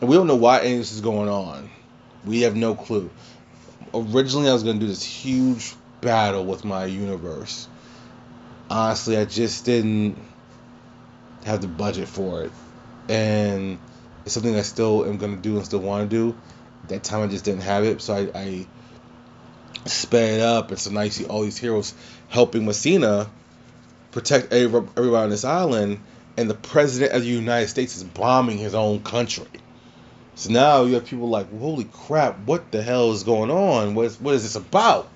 And 0.00 0.08
we 0.08 0.14
don't 0.14 0.28
know 0.28 0.36
why 0.36 0.60
any 0.60 0.74
of 0.74 0.78
this 0.78 0.92
is 0.92 1.00
going 1.00 1.28
on. 1.28 1.68
We 2.24 2.42
have 2.42 2.54
no 2.54 2.76
clue. 2.76 3.10
Originally, 3.92 4.48
I 4.48 4.52
was 4.52 4.62
going 4.62 4.76
to 4.76 4.80
do 4.80 4.86
this 4.86 5.02
huge 5.02 5.74
battle 6.00 6.44
with 6.44 6.64
my 6.64 6.84
universe. 6.84 7.68
Honestly, 8.70 9.16
I 9.16 9.24
just 9.24 9.64
didn't 9.64 10.18
have 11.44 11.60
the 11.60 11.68
budget 11.68 12.06
for 12.06 12.44
it. 12.44 12.52
And 13.08 13.78
it's 14.24 14.34
something 14.34 14.54
I 14.54 14.62
still 14.62 15.04
am 15.04 15.16
going 15.16 15.34
to 15.34 15.42
do 15.42 15.56
and 15.56 15.66
still 15.66 15.80
want 15.80 16.08
to 16.08 16.16
do. 16.16 16.38
That 16.86 17.02
time 17.02 17.22
I 17.22 17.26
just 17.26 17.44
didn't 17.44 17.62
have 17.62 17.82
it, 17.82 18.00
so 18.00 18.14
I, 18.14 18.38
I 18.38 18.66
sped 19.86 20.34
it 20.34 20.42
up. 20.42 20.70
And 20.70 20.78
so 20.78 20.90
now 20.90 21.00
you 21.00 21.10
see 21.10 21.24
all 21.24 21.42
these 21.42 21.58
heroes 21.58 21.92
helping 22.28 22.62
Masina 22.62 23.28
protect 24.12 24.52
everybody 24.52 25.08
on 25.08 25.30
this 25.30 25.44
island, 25.44 26.00
and 26.38 26.48
the 26.48 26.54
president 26.54 27.12
of 27.12 27.22
the 27.22 27.28
United 27.28 27.66
States 27.66 27.96
is 27.96 28.04
bombing 28.04 28.58
his 28.58 28.72
own 28.72 29.02
country. 29.02 29.48
So 30.36 30.52
now 30.52 30.84
you 30.84 30.94
have 30.94 31.04
people 31.04 31.28
like, 31.28 31.50
holy 31.58 31.82
crap, 31.82 32.38
what 32.46 32.70
the 32.70 32.80
hell 32.80 33.10
is 33.10 33.24
going 33.24 33.50
on? 33.50 33.96
What 33.96 34.06
is, 34.06 34.20
what 34.20 34.36
is 34.36 34.44
this 34.44 34.54
about? 34.54 35.08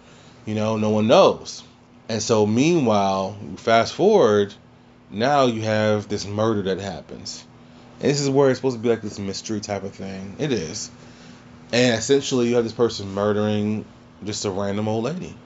You 0.46 0.56
know, 0.56 0.78
no 0.78 0.90
one 0.90 1.06
knows. 1.06 1.62
And 2.08 2.20
so 2.20 2.44
meanwhile, 2.44 3.38
fast 3.56 3.94
forward, 3.94 4.52
now 5.10 5.46
you 5.46 5.62
have 5.62 6.08
this 6.08 6.26
murder 6.26 6.62
that 6.62 6.80
happens. 6.80 7.46
And 8.00 8.10
this 8.10 8.20
is 8.20 8.28
where 8.28 8.50
it's 8.50 8.58
supposed 8.58 8.78
to 8.78 8.82
be 8.82 8.88
like 8.88 9.02
this 9.02 9.20
mystery 9.20 9.60
type 9.60 9.84
of 9.84 9.94
thing. 9.94 10.34
It 10.40 10.50
is. 10.50 10.90
And 11.72 11.94
essentially 11.94 12.48
you 12.48 12.56
have 12.56 12.64
this 12.64 12.72
person 12.72 13.14
murdering 13.14 13.84
just 14.24 14.44
a 14.44 14.50
random 14.50 14.88
old 14.88 15.04
lady. 15.04 15.36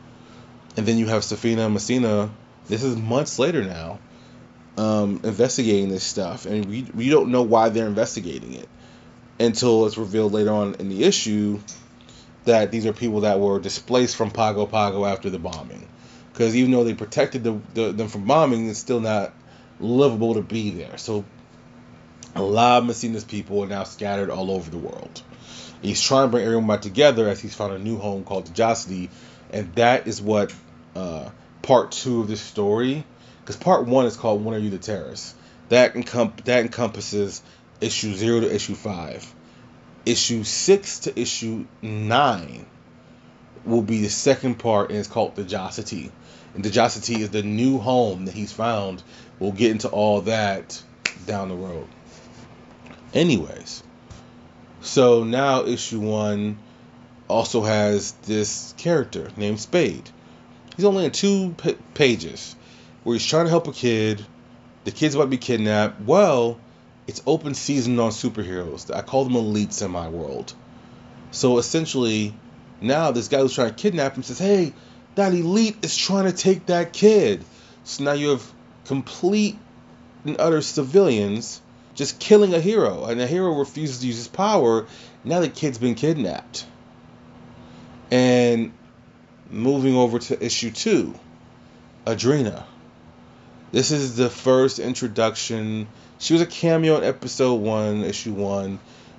And 0.79 0.87
then 0.87 0.97
you 0.97 1.07
have 1.09 1.21
Safina 1.21 1.71
Masina, 1.71 2.31
this 2.67 2.83
is 2.83 2.97
months 2.97 3.39
later 3.39 3.63
now, 3.63 3.99
um, 4.77 5.21
investigating 5.25 5.89
this 5.89 6.05
stuff. 6.05 6.47
And 6.47 6.67
we, 6.67 6.83
we 6.95 7.09
don't 7.09 7.31
know 7.31 7.43
why 7.43 7.69
they're 7.69 7.87
investigating 7.87 8.55
it 8.55 8.69
until 9.39 9.87
it's 9.87 9.99
revealed 9.99 10.33
later 10.33 10.53
on 10.53 10.77
in 10.77 10.89
the 10.89 11.05
issue 11.05 11.61
that 12.45 12.71
these 12.71 12.87
are 12.87 12.93
people 12.93 13.21
that 13.23 13.41
were 13.41 13.59
displaced 13.59 14.17
from 14.17 14.31
Pago 14.31 14.67
Pago 14.67 15.05
after 15.05 15.31
the 15.31 15.39
bombing. 15.39 15.87
Because 16.33 16.55
even 16.55 16.71
though 16.71 16.85
they 16.85 16.95
protected 16.95 17.45
the, 17.45 17.59
the, 17.75 17.93
them 17.93 18.09
from 18.09 18.25
bombing, 18.25 18.69
it's 18.69 18.79
still 18.79 19.01
not 19.01 19.33
livable 19.81 20.35
to 20.35 20.43
be 20.43 20.71
there. 20.71 20.97
So 20.99 21.25
a 22.35 22.43
lot 22.43 22.83
of 22.83 22.85
Masina's 22.85 23.25
people 23.25 23.65
are 23.65 23.67
now 23.67 23.85
scattered 23.85 24.31
all 24.31 24.51
over 24.51 24.71
the 24.71 24.79
world. 24.79 25.23
He's 25.83 26.01
trying 26.01 26.29
to 26.29 26.31
bring 26.31 26.45
everyone 26.45 26.67
back 26.67 26.83
together 26.83 27.29
as 27.29 27.41
he's 27.41 27.55
found 27.55 27.73
a 27.73 27.79
new 27.79 27.99
home 27.99 28.25
called 28.25 28.47
Dejacity, 28.47 29.11
and 29.53 29.75
that 29.75 30.07
is 30.07 30.21
what 30.21 30.55
uh, 30.95 31.31
part 31.63 31.93
two 31.93 32.21
of 32.21 32.29
this 32.29 32.41
story. 32.41 33.05
Because 33.47 33.63
part 33.63 33.87
one 33.87 34.07
is 34.07 34.17
called 34.17 34.45
"When 34.45 34.57
Are 34.57 34.59
You 34.59 34.71
the 34.71 34.79
Terrorist?" 34.79 35.37
That 35.69 35.95
encom- 35.95 36.45
that 36.47 36.63
encompasses 36.63 37.43
issue 37.81 38.13
zero 38.13 38.41
to 38.41 38.53
issue 38.53 38.75
five. 38.75 39.33
Issue 40.05 40.43
six 40.43 40.99
to 41.01 41.17
issue 41.17 41.65
nine 41.81 42.67
will 43.65 43.83
be 43.83 44.03
the 44.03 44.09
second 44.09 44.57
part, 44.57 44.91
and 44.91 44.99
it's 44.99 45.07
called 45.07 45.37
Dejacity. 45.37 46.11
And 46.55 46.65
Dejacity 46.65 47.23
is 47.23 47.31
the 47.31 47.45
new 47.45 47.79
home 47.79 48.25
that 48.25 48.35
he's 48.35 48.51
found. 48.51 49.05
We'll 49.39 49.53
get 49.53 49.71
into 49.71 49.91
all 49.91 50.23
that 50.23 50.83
down 51.25 51.49
the 51.49 51.55
road. 51.55 51.87
Anyways, 53.15 53.85
so 54.81 55.23
now 55.23 55.65
issue 55.67 56.01
one 56.01 56.59
also 57.29 57.63
has 57.63 58.11
this 58.23 58.75
character 58.77 59.29
named 59.37 59.61
Spade. 59.61 60.11
He's 60.75 60.85
only 60.85 61.05
in 61.05 61.13
two 61.13 61.55
p- 61.57 61.77
pages 61.95 62.57
where 63.07 63.15
he's 63.15 63.25
trying 63.25 63.45
to 63.45 63.51
help 63.51 63.69
a 63.69 63.73
kid. 63.73 64.27
The 64.83 64.91
kid's 64.91 65.15
about 65.15 65.25
to 65.25 65.31
be 65.31 65.39
kidnapped. 65.39 66.01
Well, 66.01 66.59
it's 67.07 67.23
open 67.25 67.55
season 67.55 68.01
on 68.01 68.11
superheroes. 68.11 68.93
I 68.93 69.03
call 69.03 69.23
them 69.23 69.35
elites 69.35 69.81
in 69.81 69.93
my 69.93 70.09
world. 70.09 70.53
So 71.31 71.59
essentially, 71.59 72.35
now 72.81 73.13
this 73.13 73.29
guy 73.29 73.39
who's 73.39 73.55
trying 73.55 73.69
to 73.69 73.77
kidnap 73.77 74.17
him 74.17 74.25
says, 74.25 74.41
"Hey, 74.41 74.73
that 75.15 75.33
elite 75.33 75.77
is 75.83 75.97
trying 75.97 76.25
to 76.25 76.33
take 76.33 76.67
that 76.67 76.93
kid." 76.93 77.45
So 77.85 78.03
now 78.03 78.11
you 78.11 78.31
have 78.31 78.43
complete 78.87 79.57
and 80.25 80.41
utter 80.41 80.61
civilians 80.61 81.63
just 81.95 82.19
killing 82.19 82.55
a 82.55 82.61
hero, 82.61 83.05
and 83.05 83.21
the 83.21 83.29
hero 83.29 83.57
refuses 83.57 84.01
to 84.01 84.09
use 84.09 84.17
his 84.17 84.27
power. 84.27 84.87
Now 85.23 85.39
the 85.39 85.49
kid's 85.49 85.79
been 85.79 85.95
kidnapped. 85.95 86.67
And 88.11 88.73
moving 89.49 89.95
over 89.95 90.19
to 90.19 90.45
issue 90.45 90.73
two, 90.73 91.15
Adrena. 92.05 92.65
This 93.73 93.91
is 93.91 94.17
the 94.17 94.31
first 94.31 94.79
introduction. 94.79 95.89
She 96.19 96.33
was 96.33 96.43
a 96.43 96.47
cameo 96.47 96.99
in 96.99 97.05
episode 97.05 97.57
one, 97.57 98.05
issue 98.05 98.33
one, 98.33 98.79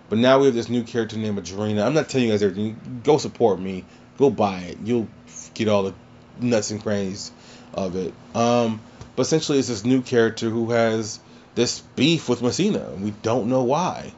but 0.10 0.20
now 0.20 0.40
we 0.40 0.46
have 0.46 0.56
this 0.56 0.70
new 0.70 0.84
character 0.84 1.18
named 1.18 1.38
Adrena. 1.38 1.86
I'm 1.86 1.94
not 1.94 2.08
telling 2.08 2.28
you 2.28 2.34
guys 2.34 2.42
everything. 2.42 3.02
Go 3.04 3.18
support 3.18 3.60
me. 3.60 3.84
Go 4.18 4.30
buy 4.30 4.60
it. 4.62 4.78
You'll 4.84 5.10
get 5.54 5.68
all 5.68 5.84
the 5.84 5.94
nuts 6.40 6.72
and 6.72 6.82
crannies 6.82 7.32
of 7.74 7.98
it. 7.98 8.14
Um, 8.34 8.80
but 9.18 9.24
essentially, 9.24 9.60
it's 9.60 9.68
this 9.68 9.84
new 9.84 10.02
character 10.02 10.50
who 10.50 10.72
has 10.72 11.20
this 11.56 11.82
beef 11.96 12.30
with 12.30 12.40
Masina. 12.40 12.98
We 13.00 13.12
don't 13.12 13.50
know 13.50 13.64
why. 13.64 14.14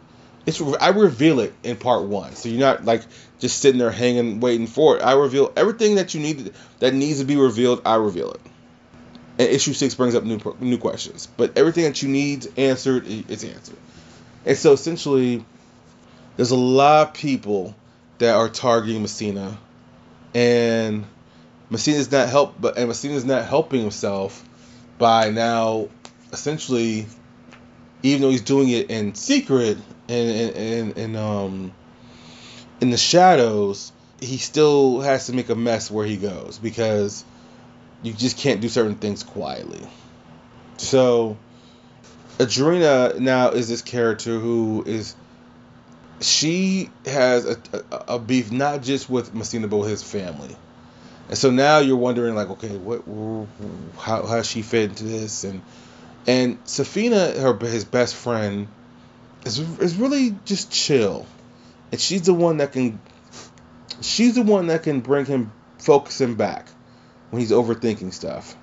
It's 0.46 0.62
I 0.62 0.90
reveal 0.90 1.40
it 1.40 1.54
in 1.64 1.78
part 1.78 2.04
one, 2.04 2.36
so 2.36 2.50
you're 2.50 2.60
not 2.60 2.86
like 2.86 3.04
just 3.40 3.60
sitting 3.60 3.80
there 3.80 3.92
hanging, 3.92 4.40
waiting 4.42 4.68
for 4.68 4.98
it. 4.98 5.02
I 5.02 5.14
reveal 5.14 5.52
everything 5.56 5.96
that 5.96 6.14
you 6.14 6.22
need 6.22 6.54
that 6.80 6.94
needs 6.94 7.20
to 7.20 7.26
be 7.26 7.36
revealed. 7.36 7.82
I 7.84 7.96
reveal 7.96 8.32
it. 8.32 8.42
And 9.40 9.50
issue 9.50 9.74
six 9.74 9.96
brings 9.96 10.16
up 10.16 10.24
new 10.24 10.40
new 10.60 10.78
questions, 10.78 11.28
but 11.38 11.58
everything 11.58 11.86
that 11.86 12.04
you 12.04 12.10
need 12.10 12.48
answered 12.58 13.08
is 13.08 13.44
answered. 13.44 13.78
And 14.46 14.58
so 14.58 14.74
essentially, 14.74 15.44
there's 16.36 16.52
a 16.52 16.58
lot 16.58 17.08
of 17.08 17.14
people 17.14 17.74
that 18.18 18.36
are 18.36 18.50
targeting 18.50 19.02
Masina, 19.02 19.58
and 20.36 21.06
Masina's 21.72 22.12
not 22.12 22.30
help, 22.30 22.60
but 22.60 22.78
and 22.78 22.90
Masina's 22.90 23.26
not 23.26 23.46
helping 23.46 23.82
himself 23.82 24.44
by 24.98 25.30
now 25.30 25.88
essentially 26.32 27.08
even 28.04 28.22
though 28.22 28.30
he's 28.30 28.42
doing 28.42 28.70
it 28.70 28.90
in 28.90 29.16
secret 29.16 29.78
and 30.08 30.56
and, 30.56 30.98
and, 30.98 31.18
um 31.18 31.74
in 32.82 32.92
the 32.92 32.98
shadows, 32.98 33.92
he 34.22 34.38
still 34.38 35.02
has 35.02 35.26
to 35.26 35.34
make 35.34 35.50
a 35.50 35.56
mess 35.56 35.92
where 35.92 36.06
he 36.06 36.16
goes. 36.16 36.58
Because 36.58 37.26
you 38.02 38.14
just 38.14 38.38
can't 38.38 38.62
do 38.62 38.70
certain 38.70 38.96
things 38.96 39.24
quietly. 39.24 39.82
So 40.78 41.38
Adrena 42.38 43.20
now 43.20 43.50
is 43.50 43.68
this 43.68 43.82
character 43.82 44.40
who 44.40 44.84
is 44.86 45.16
she 46.22 46.90
has 47.06 47.46
a, 47.46 47.58
a, 47.92 48.16
a 48.16 48.20
beef 48.20 48.52
not 48.52 48.82
just 48.82 49.10
with 49.10 49.34
Masina 49.34 49.70
but 49.70 49.78
with 49.78 49.90
his 49.90 50.04
family. 50.04 50.56
And 51.28 51.38
so 51.38 51.52
now 51.52 51.80
you're 51.80 51.98
wondering 51.98 52.36
like 52.36 52.50
okay 52.50 52.76
what 52.76 53.04
how 53.98 54.26
how 54.26 54.42
she 54.42 54.62
fit 54.62 54.92
into 54.92 55.04
this 55.04 55.44
and 55.44 55.62
and 56.28 56.64
Safina, 56.66 57.40
her 57.40 57.58
his 57.68 57.86
best 57.86 58.16
friend, 58.16 58.68
is 59.46 59.60
is 59.80 59.96
really 59.96 60.36
just 60.46 60.72
chill, 60.72 61.26
and 61.92 62.00
she's 62.00 62.24
the 62.24 62.34
one 62.34 62.58
that 62.58 62.74
can, 62.74 63.00
she's 64.02 64.36
the 64.36 64.44
one 64.44 64.68
that 64.68 64.84
can 64.84 65.00
bring 65.00 65.26
him 65.26 65.52
focus 65.80 66.22
him 66.22 66.36
back 66.36 66.68
when 67.30 67.40
he's 67.40 67.52
overthinking 67.52 68.14
stuff. 68.14 68.56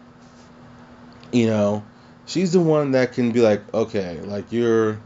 You 1.32 1.46
know, 1.48 1.84
she's 2.26 2.52
the 2.52 2.60
one 2.60 2.92
that 2.92 3.12
can 3.12 3.32
be 3.32 3.40
like, 3.40 3.72
okay, 3.74 4.20
like 4.20 4.52
you're, 4.52 5.00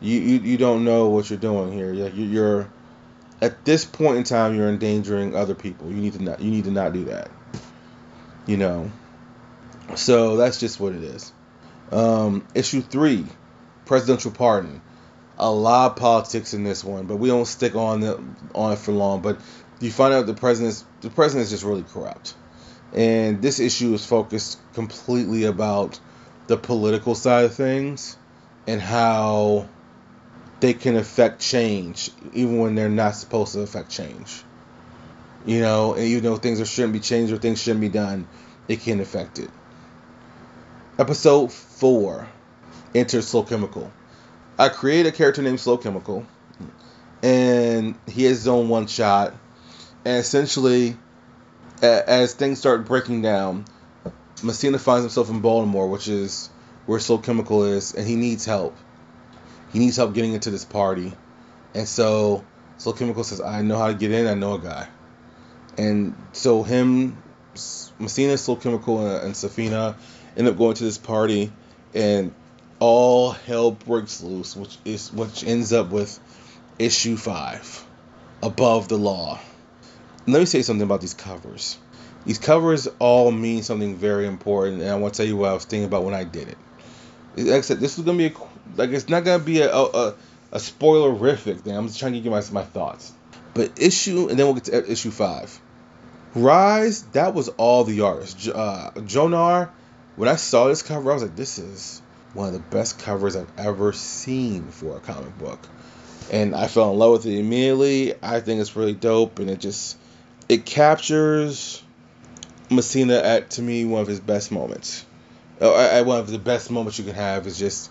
you 0.00 0.18
you, 0.20 0.38
you 0.40 0.56
don't 0.56 0.84
know 0.84 1.08
what 1.08 1.30
you're 1.30 1.38
doing 1.38 1.72
here. 1.72 1.92
Like 1.92 2.14
you, 2.14 2.24
you're, 2.24 2.70
at 3.40 3.64
this 3.64 3.84
point 3.84 4.16
in 4.16 4.24
time, 4.24 4.56
you're 4.56 4.68
endangering 4.68 5.36
other 5.36 5.54
people. 5.54 5.88
You 5.88 5.96
need 5.96 6.14
to 6.14 6.22
not 6.22 6.40
you 6.40 6.50
need 6.50 6.64
to 6.64 6.70
not 6.70 6.92
do 6.92 7.04
that. 7.06 7.30
You 8.46 8.56
know. 8.56 8.90
So 9.94 10.36
that's 10.36 10.60
just 10.60 10.80
what 10.80 10.92
it 10.92 11.02
is. 11.02 11.32
Um, 11.90 12.46
issue 12.54 12.82
three, 12.82 13.26
presidential 13.86 14.30
pardon. 14.30 14.82
A 15.38 15.50
lot 15.50 15.92
of 15.92 15.96
politics 15.96 16.52
in 16.52 16.64
this 16.64 16.82
one, 16.82 17.06
but 17.06 17.16
we 17.16 17.28
don't 17.28 17.46
stick 17.46 17.76
on 17.76 18.00
the, 18.00 18.20
on 18.54 18.72
it 18.72 18.78
for 18.78 18.92
long. 18.92 19.22
But 19.22 19.38
you 19.80 19.90
find 19.90 20.12
out 20.12 20.26
the 20.26 20.34
president's 20.34 20.84
the 21.00 21.10
president 21.10 21.44
is 21.44 21.50
just 21.50 21.64
really 21.64 21.84
corrupt, 21.84 22.34
and 22.92 23.42
this 23.42 23.60
issue 23.60 23.94
is 23.94 24.04
focused 24.04 24.58
completely 24.74 25.44
about 25.44 26.00
the 26.46 26.56
political 26.56 27.14
side 27.14 27.44
of 27.44 27.54
things, 27.54 28.16
and 28.66 28.80
how 28.80 29.68
they 30.60 30.74
can 30.74 30.96
affect 30.96 31.40
change 31.40 32.10
even 32.32 32.58
when 32.58 32.74
they're 32.74 32.88
not 32.88 33.14
supposed 33.14 33.52
to 33.52 33.60
affect 33.60 33.90
change. 33.90 34.42
You 35.46 35.60
know, 35.60 35.94
and 35.94 36.04
even 36.04 36.24
though 36.24 36.36
things 36.36 36.66
shouldn't 36.68 36.92
be 36.92 37.00
changed 37.00 37.32
or 37.32 37.38
things 37.38 37.62
shouldn't 37.62 37.80
be 37.80 37.88
done, 37.88 38.26
it 38.66 38.80
can 38.80 39.00
affect 39.00 39.38
it. 39.38 39.50
Episode 40.98 41.52
4 41.52 42.28
Enter 42.94 43.22
Slow 43.22 43.44
Chemical. 43.44 43.92
I 44.58 44.68
create 44.68 45.06
a 45.06 45.12
character 45.12 45.42
named 45.42 45.60
Slow 45.60 45.78
Chemical, 45.78 46.26
and 47.22 47.94
he 48.06 48.24
has 48.24 48.38
his 48.38 48.48
own 48.48 48.68
one 48.68 48.88
shot. 48.88 49.32
And 50.04 50.18
essentially, 50.18 50.96
as 51.82 52.34
things 52.34 52.58
start 52.58 52.86
breaking 52.86 53.22
down, 53.22 53.64
Masina 54.36 54.78
finds 54.80 55.04
himself 55.04 55.30
in 55.30 55.40
Baltimore, 55.40 55.88
which 55.88 56.08
is 56.08 56.50
where 56.86 57.00
Slow 57.00 57.18
Chemical 57.18 57.64
is, 57.64 57.94
and 57.94 58.06
he 58.06 58.16
needs 58.16 58.44
help. 58.44 58.76
He 59.72 59.78
needs 59.78 59.96
help 59.96 60.14
getting 60.14 60.32
into 60.32 60.50
this 60.50 60.64
party. 60.64 61.12
And 61.74 61.86
so 61.86 62.44
Slow 62.78 62.92
Chemical 62.92 63.24
says, 63.24 63.40
I 63.40 63.62
know 63.62 63.76
how 63.76 63.88
to 63.88 63.94
get 63.94 64.12
in, 64.12 64.26
I 64.26 64.34
know 64.34 64.54
a 64.54 64.58
guy. 64.58 64.88
And 65.76 66.14
so 66.32 66.62
him, 66.62 67.22
Masina, 67.54 68.38
Slow 68.38 68.56
Chemical, 68.56 69.06
and, 69.06 69.26
and 69.26 69.34
Safina 69.34 69.96
end 70.36 70.48
up 70.48 70.56
going 70.56 70.74
to 70.74 70.84
this 70.84 70.98
party, 70.98 71.52
and 71.94 72.32
all 72.78 73.32
hell 73.32 73.72
breaks 73.72 74.22
loose, 74.22 74.56
which 74.56 74.78
is 74.84 75.12
which 75.12 75.44
ends 75.44 75.72
up 75.72 75.90
with 75.90 76.18
issue 76.78 77.16
five, 77.16 77.84
above 78.42 78.88
the 78.88 78.96
law. 78.96 79.40
Let 80.28 80.40
me 80.40 80.44
say 80.44 80.60
something 80.60 80.82
about 80.82 81.00
these 81.00 81.14
covers. 81.14 81.78
These 82.26 82.38
covers 82.38 82.86
all 82.98 83.30
mean 83.30 83.62
something 83.62 83.96
very 83.96 84.26
important, 84.26 84.82
and 84.82 84.90
I 84.90 84.96
want 84.96 85.14
to 85.14 85.18
tell 85.18 85.26
you 85.26 85.38
what 85.38 85.48
I 85.48 85.54
was 85.54 85.64
thinking 85.64 85.86
about 85.86 86.04
when 86.04 86.12
I 86.12 86.24
did 86.24 86.48
it. 86.48 86.58
Like 87.36 87.54
I 87.54 87.60
said, 87.62 87.80
this 87.80 87.98
is 87.98 88.04
gonna 88.04 88.18
be 88.18 88.26
a, 88.26 88.32
like 88.76 88.90
it's 88.90 89.08
not 89.08 89.24
gonna 89.24 89.42
be 89.42 89.62
a 89.62 89.74
a, 89.74 90.14
a, 90.52 90.58
spoilerific 90.58 91.60
thing. 91.60 91.74
I'm 91.74 91.86
just 91.86 91.98
trying 91.98 92.12
to 92.12 92.18
give 92.18 92.26
you 92.26 92.30
my 92.30 92.42
my 92.52 92.62
thoughts. 92.62 93.10
But 93.54 93.80
issue, 93.80 94.28
and 94.28 94.38
then 94.38 94.44
we'll 94.44 94.56
get 94.56 94.64
to 94.64 94.92
issue 94.92 95.10
five. 95.10 95.58
Rise, 96.34 97.04
that 97.12 97.32
was 97.32 97.48
all 97.48 97.84
the 97.84 98.02
artists. 98.02 98.48
Uh, 98.48 98.90
Jonar, 98.96 99.70
when 100.16 100.28
I 100.28 100.36
saw 100.36 100.68
this 100.68 100.82
cover, 100.82 101.10
I 101.10 101.14
was 101.14 101.22
like, 101.22 101.36
this 101.36 101.58
is 101.58 102.02
one 102.34 102.48
of 102.48 102.52
the 102.52 102.58
best 102.58 102.98
covers 102.98 103.34
I've 103.34 103.50
ever 103.56 103.94
seen 103.94 104.68
for 104.68 104.98
a 104.98 105.00
comic 105.00 105.38
book. 105.38 105.60
And 106.30 106.54
I 106.54 106.66
fell 106.66 106.92
in 106.92 106.98
love 106.98 107.12
with 107.12 107.26
it 107.26 107.38
immediately. 107.38 108.14
I 108.22 108.40
think 108.40 108.60
it's 108.60 108.76
really 108.76 108.92
dope, 108.92 109.38
and 109.38 109.48
it 109.48 109.60
just 109.60 109.96
it 110.48 110.64
captures 110.64 111.82
Masina 112.70 113.22
at 113.22 113.50
to 113.50 113.62
me 113.62 113.84
one 113.84 114.02
of 114.02 114.08
his 114.08 114.20
best 114.20 114.50
moments. 114.50 115.04
Uh, 115.60 115.74
at 115.74 116.06
one 116.06 116.20
of 116.20 116.30
the 116.30 116.38
best 116.38 116.70
moments 116.70 116.98
you 116.98 117.04
can 117.04 117.14
have 117.14 117.46
is 117.46 117.58
just 117.58 117.90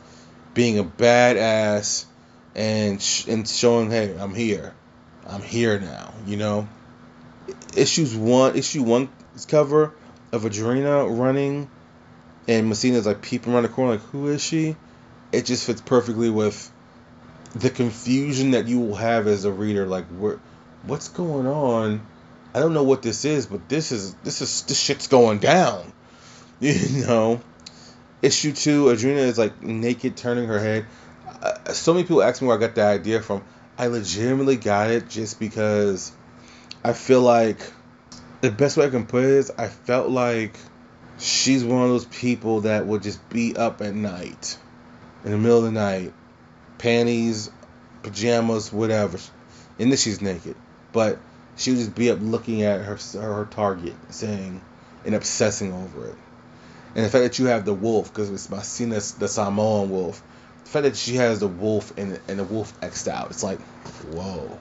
being 0.53 0.79
a 0.79 0.83
badass 0.83 2.05
and 2.55 3.01
sh- 3.01 3.27
and 3.27 3.47
showing, 3.47 3.91
hey, 3.91 4.15
I'm 4.17 4.33
here, 4.33 4.73
I'm 5.27 5.41
here 5.41 5.79
now. 5.79 6.13
You 6.25 6.37
know, 6.37 6.67
issues 7.75 8.15
one, 8.15 8.55
issue 8.55 8.83
one 8.83 9.09
cover 9.47 9.93
of 10.31 10.43
Adrena 10.43 11.17
running, 11.17 11.69
and 12.47 12.71
Masina's 12.71 13.05
like 13.05 13.21
peeping 13.21 13.53
around 13.53 13.63
the 13.63 13.69
corner, 13.69 13.91
like 13.93 14.01
who 14.01 14.27
is 14.27 14.41
she? 14.41 14.75
It 15.31 15.45
just 15.45 15.65
fits 15.65 15.81
perfectly 15.81 16.29
with 16.29 16.71
the 17.53 17.69
confusion 17.69 18.51
that 18.51 18.67
you 18.67 18.79
will 18.79 18.95
have 18.95 19.27
as 19.27 19.45
a 19.45 19.51
reader, 19.51 19.85
like 19.85 20.05
where, 20.07 20.39
what's 20.83 21.09
going 21.09 21.47
on? 21.47 22.01
I 22.57 22.59
don't 22.59 22.73
know 22.73 22.81
what 22.81 23.03
this 23.03 23.23
is, 23.23 23.45
but 23.45 23.69
this 23.69 23.91
is 23.91 24.15
this 24.23 24.41
is 24.41 24.63
this 24.63 24.79
shit's 24.79 25.07
going 25.07 25.37
down. 25.37 25.93
You 26.59 27.05
know, 27.05 27.41
issue 28.23 28.51
two, 28.51 28.85
Adrena 28.85 29.17
is 29.17 29.37
like 29.37 29.61
naked, 29.61 30.17
turning 30.17 30.47
her 30.47 30.57
head. 30.57 30.87
Uh, 31.39 31.71
so 31.73 31.93
many 31.93 32.03
people 32.03 32.23
ask 32.23 32.41
me 32.41 32.47
where 32.47 32.57
I 32.57 32.59
got 32.59 32.73
the 32.73 32.81
idea 32.81 33.21
from. 33.21 33.43
I 33.77 33.85
legitimately 33.85 34.55
got 34.55 34.89
it 34.89 35.08
just 35.08 35.39
because 35.39 36.12
I 36.84 36.93
feel 36.93 37.21
like 37.21 37.60
the 38.41 38.49
best 38.49 38.75
way 38.75 38.88
I 38.88 38.89
can 38.89 39.05
put 39.05 39.23
it 39.23 39.29
is 39.29 39.51
I 39.55 39.67
felt 39.67 40.10
like 40.10 40.58
she's 41.19 41.63
one 41.63 41.84
of 41.84 41.89
those 41.89 42.05
people 42.05 42.62
that 42.62 42.88
would 42.88 43.03
just 43.03 43.29
be 43.29 43.55
up 43.55 43.84
at 43.84 43.93
night, 43.93 44.58
in 45.23 45.29
the 45.29 45.38
middle 45.38 45.60
of 45.60 45.65
the 45.65 45.71
night, 45.71 46.12
panties, 46.79 47.51
pajamas, 48.01 48.73
whatever, 48.73 49.19
and 49.77 49.91
then 49.91 49.97
she's 49.97 50.23
naked, 50.23 50.55
but 50.91 51.19
she 51.58 51.72
would 51.72 51.80
just 51.80 51.96
be 51.96 52.10
up 52.12 52.20
looking 52.22 52.62
at 52.63 52.82
her 52.82 52.98
her 53.20 53.46
target, 53.52 53.96
saying 54.10 54.62
and 55.06 55.15
obsessing 55.15 55.74
over 55.74 56.08
it. 56.08 56.15
And 56.96 57.06
the 57.06 57.10
fact 57.10 57.24
that 57.24 57.39
you 57.39 57.48
have 57.48 57.65
the 57.65 57.74
wolf, 57.74 58.12
because 58.12 58.30
it's 58.32 58.50
my 58.50 58.58
Masina, 58.58 59.17
the 59.20 59.28
Samoan 59.28 59.89
wolf, 59.89 60.22
the 60.63 60.70
fact 60.70 60.84
that 60.84 60.96
she 60.96 61.15
has 61.15 61.39
the 61.39 61.48
wolf 61.48 61.96
and 61.98 62.20
and 62.28 62.39
the 62.39 62.43
wolf 62.43 62.80
xed 62.82 63.08
out, 63.08 63.30
it's 63.32 63.43
like, 63.43 63.60
whoa, 64.13 64.58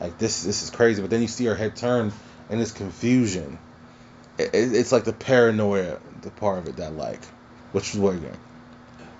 like 0.00 0.18
this 0.18 0.42
this 0.42 0.62
is 0.62 0.70
crazy. 0.70 1.00
But 1.00 1.10
then 1.10 1.22
you 1.22 1.28
see 1.28 1.44
her 1.46 1.54
head 1.54 1.76
turn 1.76 2.12
and 2.50 2.60
this 2.60 2.72
confusion. 2.72 3.58
It, 4.38 4.54
it- 4.54 4.74
it's 4.74 4.92
like 4.92 5.04
the 5.04 5.12
paranoia, 5.12 5.98
the 6.22 6.30
part 6.30 6.58
of 6.58 6.68
it 6.68 6.76
that 6.76 6.86
I 6.86 6.94
like, 6.94 7.24
which 7.72 7.94
is 7.94 8.00
what 8.00 8.16
again. 8.16 8.36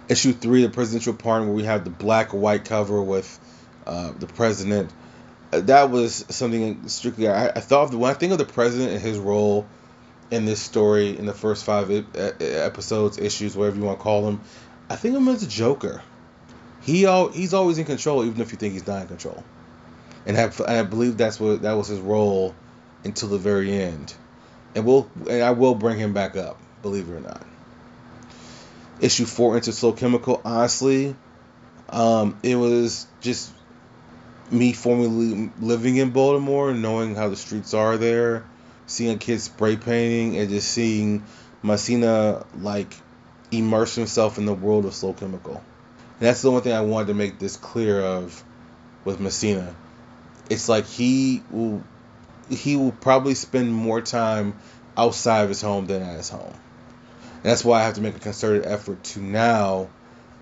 Issue 0.09 0.33
three, 0.35 0.63
the 0.63 0.69
presidential 0.69 1.15
pardon, 1.15 1.49
where 1.49 1.57
we 1.57 1.65
have 1.65 1.85
the 1.85 1.91
black 1.91 2.33
white 2.35 2.65
cover 2.67 3.01
with 3.01 3.39
uh, 3.87 4.13
the 4.19 4.27
president. 4.27 4.91
That 5.61 5.91
was 5.91 6.25
something 6.29 6.89
strictly 6.89 7.29
I, 7.29 7.49
I 7.49 7.61
thought 7.61 7.85
of. 7.85 7.91
The, 7.93 7.99
when 7.99 8.11
I 8.11 8.15
think 8.15 8.33
of 8.33 8.39
the 8.39 8.45
president 8.45 8.93
and 8.93 9.01
his 9.01 9.19
role 9.19 9.67
in 10.31 10.45
this 10.47 10.61
story 10.61 11.17
in 11.19 11.27
the 11.27 11.35
first 11.35 11.65
five 11.65 11.91
episodes, 12.41 13.19
issues, 13.19 13.57
whatever 13.57 13.77
you 13.77 13.83
want 13.83 13.99
to 13.99 14.03
call 14.03 14.25
them, 14.25 14.41
I 14.89 14.97
think 14.97 15.15
of 15.15 15.23
him 15.23 15.29
as 15.29 15.43
a 15.43 15.49
Joker. 15.49 16.03
He 16.83 17.07
al- 17.07 17.31
he's 17.31 17.55
always 17.55 17.79
in 17.79 17.85
control, 17.85 18.25
even 18.25 18.41
if 18.41 18.53
you 18.53 18.59
think 18.59 18.75
he's 18.75 18.87
not 18.87 19.03
in 19.03 19.09
control. 19.09 19.43
And, 20.27 20.37
have, 20.37 20.59
and 20.61 20.71
I 20.71 20.83
believe 20.83 21.17
that's 21.17 21.39
what 21.39 21.63
that 21.63 21.73
was 21.73 21.89
his 21.89 22.01
role 22.01 22.55
until 23.05 23.29
the 23.29 23.39
very 23.39 23.73
end. 23.73 24.15
And 24.75 24.85
we'll 24.85 25.11
and 25.29 25.43
I 25.43 25.53
will 25.53 25.75
bring 25.75 25.99
him 25.99 26.13
back 26.13 26.37
up, 26.37 26.59
believe 26.83 27.09
it 27.09 27.13
or 27.13 27.21
not. 27.21 27.47
Issue 29.01 29.25
four, 29.25 29.57
Enter 29.57 29.73
Slow 29.73 29.93
Chemical. 29.93 30.41
Honestly, 30.45 31.15
um, 31.91 32.39
it 32.43 32.57
was 32.57 33.07
just 33.21 33.53
me 34.51 34.73
formerly 34.73 35.51
living 35.61 35.97
in 35.97 36.11
Baltimore, 36.11 36.73
knowing 36.73 37.15
how 37.15 37.29
the 37.29 37.37
streets 37.37 37.75
are 37.75 37.97
there, 37.97 38.45
seeing 38.87 39.19
kids 39.19 39.45
spray 39.45 39.77
painting, 39.77 40.37
and 40.39 40.51
just 40.51 40.71
seeing 40.71 41.25
Masina 41.63 42.47
like 42.61 42.95
immerse 43.51 43.95
himself 43.95 44.39
in 44.39 44.47
the 44.47 44.55
world 44.55 44.85
of 44.85 44.95
Slow 44.95 45.13
Chemical. 45.13 45.55
And 45.55 46.29
that's 46.29 46.43
the 46.43 46.51
one 46.51 46.63
thing 46.63 46.73
I 46.73 46.83
wanted 46.83 47.09
to 47.09 47.15
make 47.15 47.39
this 47.39 47.57
clear 47.57 48.01
of 48.01 48.43
with 49.05 49.19
Masina. 49.19 49.75
It's 50.51 50.69
like 50.69 50.87
he 50.87 51.43
will 51.51 51.83
he 52.51 52.77
will 52.77 52.93
probably 52.93 53.35
spend 53.35 53.73
more 53.73 54.03
time 54.03 54.59
outside 54.97 55.43
of 55.43 55.49
his 55.49 55.63
home 55.63 55.87
than 55.87 56.03
at 56.03 56.17
his 56.17 56.29
home. 56.29 56.53
And 56.53 57.43
that's 57.51 57.65
why 57.65 57.81
I 57.81 57.85
have 57.85 57.95
to 57.95 58.01
make 58.01 58.17
a 58.17 58.21
concerted 58.21 58.67
effort 58.67 59.03
to 59.05 59.21
now 59.21 59.89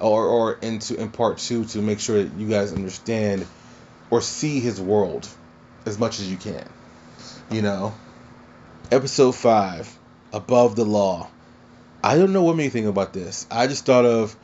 or 0.01 0.27
or 0.27 0.53
into 0.55 1.01
in 1.01 1.11
part 1.11 1.39
two 1.39 1.65
to 1.67 1.79
make 1.79 2.01
sure 2.01 2.23
that 2.23 2.35
you 2.39 2.49
guys 2.49 2.73
understand 2.73 3.47
or 4.13 4.21
see 4.21 4.61
his 4.61 4.79
world 4.79 5.27
as 5.87 5.99
much 5.99 6.21
as 6.21 6.31
you 6.31 6.37
can. 6.37 6.69
You 7.51 7.63
know. 7.63 7.95
Episode 8.91 9.33
five, 9.33 9.99
Above 10.35 10.77
the 10.77 10.85
Law. 10.85 11.31
I 12.05 12.19
don't 12.19 12.35
know 12.35 12.43
what 12.43 12.55
me 12.55 12.69
think 12.69 12.87
about 12.87 13.15
this. 13.15 13.47
I 13.51 13.69
just 13.69 13.87
thought 13.87 14.05
of 14.05 14.37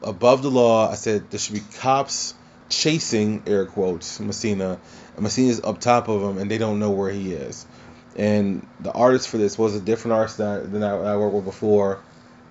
above 0.00 0.42
the 0.42 0.50
law, 0.50 0.88
I 0.88 0.94
said 0.94 1.28
there 1.30 1.40
should 1.40 1.54
be 1.54 1.62
cops 1.78 2.34
chasing 2.68 3.42
air 3.48 3.66
quotes 3.66 4.20
Masina. 4.20 4.78
And 5.16 5.26
Masina's 5.26 5.60
up 5.60 5.80
top 5.80 6.08
of 6.08 6.22
him 6.22 6.38
and 6.38 6.48
they 6.48 6.58
don't 6.58 6.78
know 6.78 6.90
where 6.90 7.10
he 7.10 7.32
is. 7.32 7.66
And 8.14 8.64
the 8.78 8.92
artist 8.92 9.28
for 9.28 9.38
this 9.38 9.58
was 9.58 9.74
a 9.74 9.80
different 9.80 10.12
artist 10.12 10.38
than 10.38 10.46
I, 10.46 10.58
than 10.60 10.82
I, 10.84 10.90
I 10.90 11.16
worked 11.16 11.34
with 11.34 11.46
before. 11.46 12.00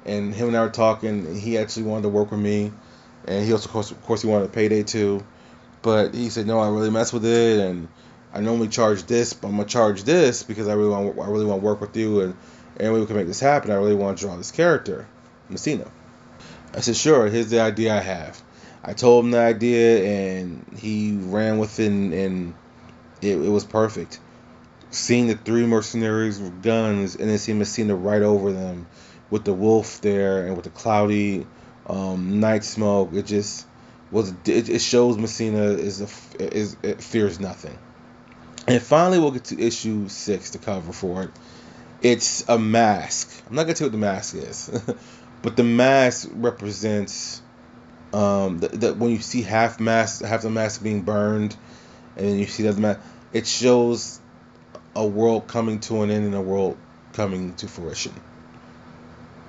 And 0.04 0.36
him 0.36 0.50
and 0.50 0.58
I 0.58 0.62
were 0.62 0.72
talking. 0.72 1.26
And 1.26 1.38
he 1.38 1.58
actually 1.58 1.84
wanted 1.84 2.04
to 2.04 2.10
work 2.10 2.32
with 2.32 2.40
me, 2.42 2.74
and 3.28 3.46
he 3.46 3.54
also, 3.54 3.68
of 3.68 3.72
course, 3.72 3.92
of 3.92 4.04
course, 4.04 4.22
he 4.22 4.28
wanted 4.28 4.46
a 4.46 4.50
payday 4.50 4.84
too. 4.84 5.24
But 5.86 6.16
he 6.16 6.32
said, 6.32 6.48
no, 6.48 6.58
I 6.58 6.70
really 6.70 6.90
mess 6.90 7.14
with 7.14 7.24
it, 7.26 7.60
and 7.60 7.88
I 8.34 8.42
normally 8.42 8.70
charge 8.70 9.04
this, 9.04 9.34
but 9.34 9.50
I'm 9.50 9.58
gonna 9.58 9.66
charge 9.66 10.02
this 10.02 10.42
because 10.42 10.68
I 10.68 10.74
really 10.74 10.90
want, 10.90 11.20
I 11.20 11.28
really 11.28 11.46
want 11.46 11.62
to 11.62 11.64
work 11.64 11.80
with 11.80 11.96
you, 11.96 12.22
and 12.22 12.36
and 12.78 12.92
we 12.92 13.06
can 13.06 13.16
make 13.16 13.28
this 13.28 13.40
happen. 13.40 13.70
I 13.70 13.76
really 13.76 13.94
want 13.94 14.18
to 14.18 14.26
draw 14.26 14.36
this 14.36 14.50
character, 14.50 15.08
Masina. 15.48 15.88
I 16.74 16.80
said, 16.80 16.96
sure. 16.96 17.28
Here's 17.28 17.52
the 17.52 17.60
idea 17.60 17.96
I 17.96 18.00
have. 18.00 18.42
I 18.84 18.94
told 18.94 19.26
him 19.26 19.32
the 19.32 19.38
idea, 19.38 20.04
and 20.04 20.66
he 20.76 21.18
ran 21.22 21.60
with 21.60 21.80
it, 21.80 21.86
and, 21.86 22.14
and 22.14 22.56
it, 23.22 23.36
it 23.36 23.50
was 23.50 23.64
perfect. 23.64 24.20
Seeing 24.90 25.28
the 25.28 25.36
three 25.36 25.68
mercenaries 25.68 26.40
with 26.40 26.64
guns, 26.64 27.16
and 27.16 27.30
then 27.30 27.38
seeing 27.38 27.60
Masina 27.60 27.96
right 27.96 28.24
over 28.24 28.52
them, 28.52 28.88
with 29.30 29.44
the 29.46 29.54
wolf 29.54 30.02
there, 30.02 30.48
and 30.48 30.56
with 30.56 30.64
the 30.64 30.72
cloudy 30.72 31.46
um, 31.86 32.40
night 32.40 32.64
smoke, 32.64 33.14
it 33.14 33.28
just 33.28 33.68
was. 34.12 34.34
It, 34.46 34.70
it 34.70 34.80
shows 34.82 35.18
Masina 35.18 35.78
is 35.78 36.02
a, 36.02 36.08
is 36.54 36.78
fears 37.00 37.40
nothing. 37.40 37.78
And 38.68 38.82
finally, 38.82 39.20
we'll 39.20 39.32
get 39.32 39.46
to 39.46 39.60
issue 39.60 40.10
six, 40.10 40.52
the 40.52 40.60
cover 40.60 40.94
for 40.94 41.24
it. 41.24 41.32
It's 42.02 42.48
a 42.50 42.58
mask. 42.60 43.32
I'm 43.48 43.56
not 43.56 43.64
gonna 43.64 43.76
tell 43.76 43.88
you 43.88 43.92
what 43.92 44.00
the 44.00 44.06
mask 44.06 44.36
is, 44.36 44.70
but 45.42 45.56
the 45.56 45.64
mask 45.64 46.30
represents 46.34 47.42
Um, 48.14 48.60
that, 48.60 48.72
that 48.82 48.98
when 48.98 49.12
you 49.12 49.20
see 49.20 49.42
half 49.42 49.80
mask, 49.80 50.24
half 50.24 50.44
the 50.44 50.50
mask 50.50 50.82
being 50.82 51.02
burned, 51.02 51.56
and 52.16 52.28
then 52.28 52.40
you 52.40 52.46
see 52.48 52.66
other 52.68 52.80
mask, 52.80 53.02
it 53.34 53.46
shows 53.46 54.22
a 54.96 55.06
world 55.06 55.48
coming 55.48 55.80
to 55.82 56.02
an 56.04 56.10
end 56.12 56.26
and 56.26 56.36
a 56.36 56.42
world 56.42 56.78
coming 57.14 57.54
to 57.56 57.68
fruition. 57.68 58.14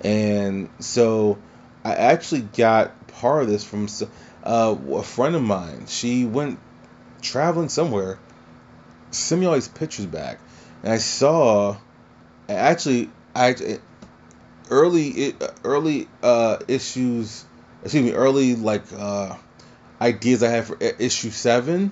And 0.02 0.68
so 0.80 1.38
I 1.84 1.94
actually 1.94 2.40
got 2.42 3.06
part 3.08 3.42
of 3.42 3.48
this 3.48 3.62
from 3.64 3.86
uh, 4.46 4.76
a 4.94 5.02
friend 5.02 5.34
of 5.34 5.42
mine. 5.42 5.86
She 5.88 6.24
went 6.24 6.58
traveling 7.20 7.68
somewhere, 7.68 8.18
sent 9.10 9.40
me 9.40 9.46
all 9.46 9.54
these 9.54 9.68
pictures 9.68 10.06
back, 10.06 10.38
and 10.82 10.92
I 10.92 10.98
saw 10.98 11.76
actually 12.48 13.10
I 13.34 13.80
early 14.70 15.34
early 15.64 16.08
uh, 16.22 16.58
issues, 16.68 17.44
excuse 17.82 18.04
me, 18.04 18.12
early 18.12 18.54
like 18.54 18.84
uh, 18.96 19.36
ideas 20.00 20.42
I 20.42 20.50
had 20.50 20.64
for 20.64 20.78
issue 20.80 21.30
seven 21.30 21.90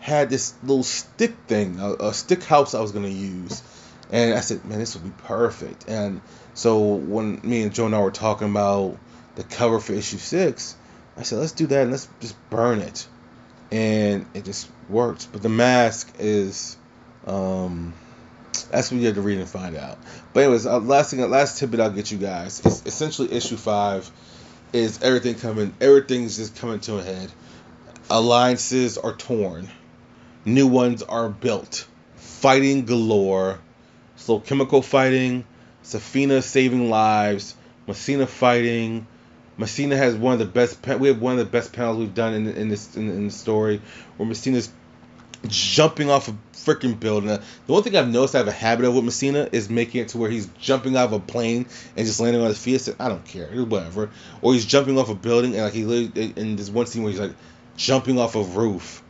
had 0.00 0.30
this 0.30 0.54
little 0.62 0.82
stick 0.82 1.34
thing, 1.46 1.78
a, 1.78 1.92
a 2.06 2.14
stick 2.14 2.42
house 2.42 2.74
I 2.74 2.80
was 2.80 2.92
gonna 2.92 3.08
use, 3.08 3.62
and 4.10 4.34
I 4.34 4.40
said, 4.40 4.64
man, 4.64 4.78
this 4.78 4.94
would 4.94 5.04
be 5.04 5.22
perfect. 5.24 5.86
And 5.88 6.22
so 6.54 6.94
when 6.94 7.40
me 7.42 7.62
and 7.62 7.74
Joe 7.74 7.86
and 7.86 7.94
I 7.94 8.00
were 8.00 8.10
talking 8.10 8.50
about 8.50 8.96
the 9.34 9.44
cover 9.44 9.78
for 9.78 9.92
issue 9.92 10.16
six, 10.16 10.74
I 11.16 11.22
said, 11.22 11.38
let's 11.38 11.52
do 11.52 11.66
that 11.66 11.82
and 11.82 11.90
let's 11.90 12.08
just 12.20 12.36
burn 12.50 12.80
it, 12.80 13.06
and 13.70 14.26
it 14.34 14.44
just 14.44 14.68
worked. 14.88 15.30
But 15.32 15.42
the 15.42 15.48
mask 15.48 16.12
is, 16.18 16.76
um, 17.26 17.92
that's 18.70 18.90
what 18.90 19.00
you 19.00 19.06
have 19.06 19.16
to 19.16 19.20
read 19.20 19.38
and 19.38 19.48
find 19.48 19.76
out. 19.76 19.98
But 20.32 20.44
anyways, 20.44 20.66
uh, 20.66 20.78
last 20.78 21.10
thing, 21.10 21.28
last 21.28 21.58
tidbit 21.58 21.80
I'll 21.80 21.90
get 21.90 22.10
you 22.10 22.18
guys 22.18 22.64
is 22.64 22.86
essentially 22.86 23.32
issue 23.32 23.56
five 23.56 24.10
is 24.72 25.02
everything 25.02 25.34
coming, 25.34 25.74
everything's 25.80 26.36
just 26.36 26.56
coming 26.56 26.80
to 26.80 26.98
a 26.98 27.02
head. 27.02 27.30
Alliances 28.08 28.98
are 28.98 29.14
torn, 29.14 29.68
new 30.44 30.66
ones 30.66 31.02
are 31.02 31.28
built, 31.28 31.86
fighting 32.16 32.86
galore, 32.86 33.58
slow 34.16 34.40
chemical 34.40 34.82
fighting, 34.82 35.44
Safina 35.82 36.42
saving 36.42 36.90
lives, 36.90 37.54
Masina 37.88 38.28
fighting. 38.28 39.06
Masina 39.60 39.96
has 39.96 40.14
one 40.14 40.32
of 40.32 40.38
the 40.38 40.46
best. 40.46 40.78
We 40.86 41.08
have 41.08 41.20
one 41.20 41.34
of 41.34 41.38
the 41.38 41.44
best 41.44 41.72
panels 41.74 41.98
we've 41.98 42.14
done 42.14 42.32
in, 42.32 42.48
in 42.48 42.68
this 42.70 42.96
in, 42.96 43.10
in 43.10 43.26
the 43.26 43.32
story, 43.32 43.82
where 44.16 44.28
Masina's 44.28 44.70
jumping 45.46 46.10
off 46.10 46.28
a 46.28 46.36
freaking 46.54 46.98
building. 46.98 47.28
The 47.28 47.42
one 47.66 47.82
thing 47.82 47.94
I've 47.94 48.08
noticed 48.08 48.34
I 48.34 48.38
have 48.38 48.48
a 48.48 48.52
habit 48.52 48.86
of 48.86 48.94
with 48.94 49.04
Masina 49.04 49.52
is 49.52 49.68
making 49.68 50.00
it 50.00 50.08
to 50.08 50.18
where 50.18 50.30
he's 50.30 50.46
jumping 50.58 50.96
off 50.96 51.12
a 51.12 51.20
plane 51.20 51.66
and 51.96 52.06
just 52.06 52.20
landing 52.20 52.40
on 52.40 52.48
his 52.48 52.58
feet. 52.58 52.74
I 52.74 52.78
said, 52.78 52.96
I 52.98 53.08
don't 53.08 53.24
care, 53.24 53.48
whatever. 53.64 54.10
Or 54.40 54.54
he's 54.54 54.64
jumping 54.64 54.98
off 54.98 55.10
a 55.10 55.14
building 55.14 55.54
and 55.54 55.64
like 55.64 55.74
he 55.74 55.82
in 56.36 56.56
this 56.56 56.70
one 56.70 56.86
scene 56.86 57.02
where 57.02 57.12
he's 57.12 57.20
like 57.20 57.34
jumping 57.76 58.18
off 58.18 58.36
a 58.36 58.42
roof 58.42 59.02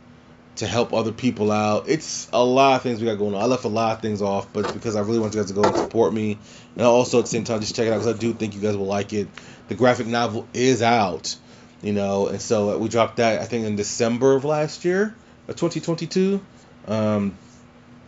to 0.61 0.67
help 0.67 0.93
other 0.93 1.11
people 1.11 1.51
out. 1.51 1.89
It's 1.89 2.29
a 2.31 2.43
lot 2.43 2.75
of 2.75 2.83
things 2.83 2.99
we 2.99 3.07
got 3.07 3.15
going 3.15 3.33
on. 3.33 3.41
I 3.41 3.45
left 3.45 3.65
a 3.65 3.67
lot 3.67 3.95
of 3.95 4.01
things 4.01 4.21
off, 4.21 4.47
but 4.53 4.71
because 4.73 4.95
I 4.95 5.01
really 5.01 5.17
want 5.17 5.33
you 5.33 5.41
guys 5.41 5.49
to 5.49 5.55
go 5.55 5.63
and 5.63 5.75
support 5.75 6.13
me, 6.13 6.37
and 6.75 6.85
also 6.85 7.17
at 7.17 7.23
the 7.23 7.27
same 7.29 7.43
time 7.43 7.59
just 7.61 7.75
check 7.75 7.87
it 7.87 7.91
out 7.91 7.99
because 7.99 8.15
I 8.15 8.17
do 8.17 8.31
think 8.33 8.53
you 8.53 8.61
guys 8.61 8.77
will 8.77 8.85
like 8.85 9.11
it. 9.11 9.27
The 9.69 9.75
graphic 9.75 10.05
novel 10.05 10.47
is 10.53 10.83
out, 10.83 11.35
you 11.81 11.93
know, 11.93 12.27
and 12.27 12.39
so 12.39 12.75
uh, 12.75 12.77
we 12.77 12.89
dropped 12.89 13.17
that 13.17 13.41
I 13.41 13.45
think 13.45 13.65
in 13.65 13.75
December 13.75 14.35
of 14.35 14.45
last 14.45 14.85
year, 14.85 15.15
of 15.47 15.55
2022. 15.55 16.39
Um, 16.87 17.35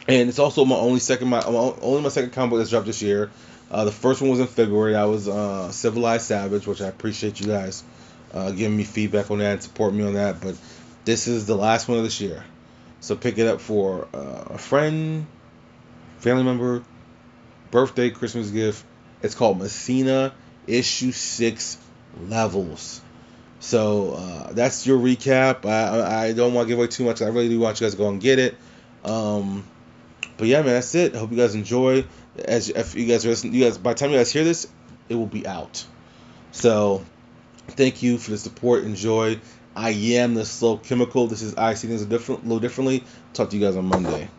and 0.07 0.29
it's 0.29 0.39
also 0.39 0.63
my 0.63 0.75
only 0.75 0.99
second 0.99 1.29
my 1.29 1.39
my- 1.39 1.73
only 1.81 2.01
my 2.01 2.09
second 2.09 2.33
comic 2.33 2.51
book 2.51 2.59
that's 2.59 2.69
dropped 2.69 2.85
this 2.85 3.01
year. 3.01 3.31
Uh, 3.71 3.85
the 3.85 3.91
first 3.91 4.21
one 4.21 4.29
was 4.29 4.39
in 4.39 4.47
February. 4.47 4.93
That 4.93 5.05
was 5.05 5.27
uh, 5.27 5.71
Civilized 5.71 6.25
Savage, 6.25 6.67
which 6.67 6.81
I 6.81 6.87
appreciate 6.87 7.39
you 7.39 7.47
guys 7.47 7.83
uh, 8.33 8.51
giving 8.51 8.75
me 8.77 8.83
feedback 8.83 9.31
on 9.31 9.39
that 9.39 9.53
and 9.53 9.63
support 9.63 9.93
me 9.93 10.03
on 10.03 10.13
that. 10.13 10.41
But 10.41 10.55
this 11.05 11.27
is 11.27 11.45
the 11.45 11.55
last 11.55 11.87
one 11.87 11.97
of 11.97 12.03
this 12.03 12.21
year, 12.21 12.43
so 12.99 13.15
pick 13.15 13.37
it 13.37 13.47
up 13.47 13.61
for 13.61 14.07
uh, 14.13 14.43
a 14.51 14.57
friend, 14.57 15.27
family 16.19 16.43
member, 16.43 16.83
birthday, 17.71 18.09
Christmas 18.09 18.49
gift. 18.49 18.85
It's 19.21 19.35
called 19.35 19.59
Masina 19.59 20.33
Issue 20.67 21.11
Six 21.11 21.77
Levels. 22.27 23.01
So 23.59 24.13
uh, 24.13 24.51
that's 24.51 24.85
your 24.85 24.99
recap. 24.99 25.65
I, 25.65 26.25
I 26.27 26.33
don't 26.33 26.53
want 26.53 26.67
to 26.67 26.69
give 26.69 26.77
away 26.77 26.87
too 26.87 27.05
much. 27.05 27.21
I 27.21 27.27
really 27.27 27.47
do 27.47 27.59
want 27.59 27.79
you 27.79 27.85
guys 27.85 27.93
to 27.93 27.97
go 27.97 28.09
and 28.09 28.19
get 28.19 28.37
it. 28.37 28.57
Um, 29.05 29.65
but 30.37 30.47
yeah, 30.47 30.61
man, 30.61 30.73
that's 30.73 30.93
it. 30.95 31.15
I 31.15 31.19
hope 31.19 31.31
you 31.31 31.37
guys 31.37 31.55
enjoy. 31.55 32.05
As 32.43 32.69
if 32.69 32.95
you 32.95 33.05
guys 33.05 33.25
are 33.25 33.29
listening, 33.29 33.53
you 33.53 33.63
guys 33.63 33.77
by 33.77 33.93
the 33.93 33.99
time 33.99 34.11
you 34.11 34.17
guys 34.17 34.31
hear 34.31 34.43
this, 34.43 34.67
it 35.07 35.15
will 35.15 35.27
be 35.27 35.47
out. 35.47 35.85
So 36.51 37.05
thank 37.69 38.03
you 38.03 38.17
for 38.17 38.31
the 38.31 38.37
support. 38.37 38.83
Enjoy. 38.83 39.39
I 39.75 39.89
am 39.91 40.35
this 40.35 40.61
little 40.61 40.77
chemical. 40.77 41.27
This 41.27 41.41
is 41.41 41.55
I 41.55 41.73
see 41.73 41.87
things 41.87 42.01
a 42.01 42.05
different, 42.05 42.43
little 42.43 42.59
differently. 42.59 43.03
Talk 43.33 43.49
to 43.49 43.57
you 43.57 43.65
guys 43.65 43.75
on 43.75 43.85
Monday. 43.85 44.29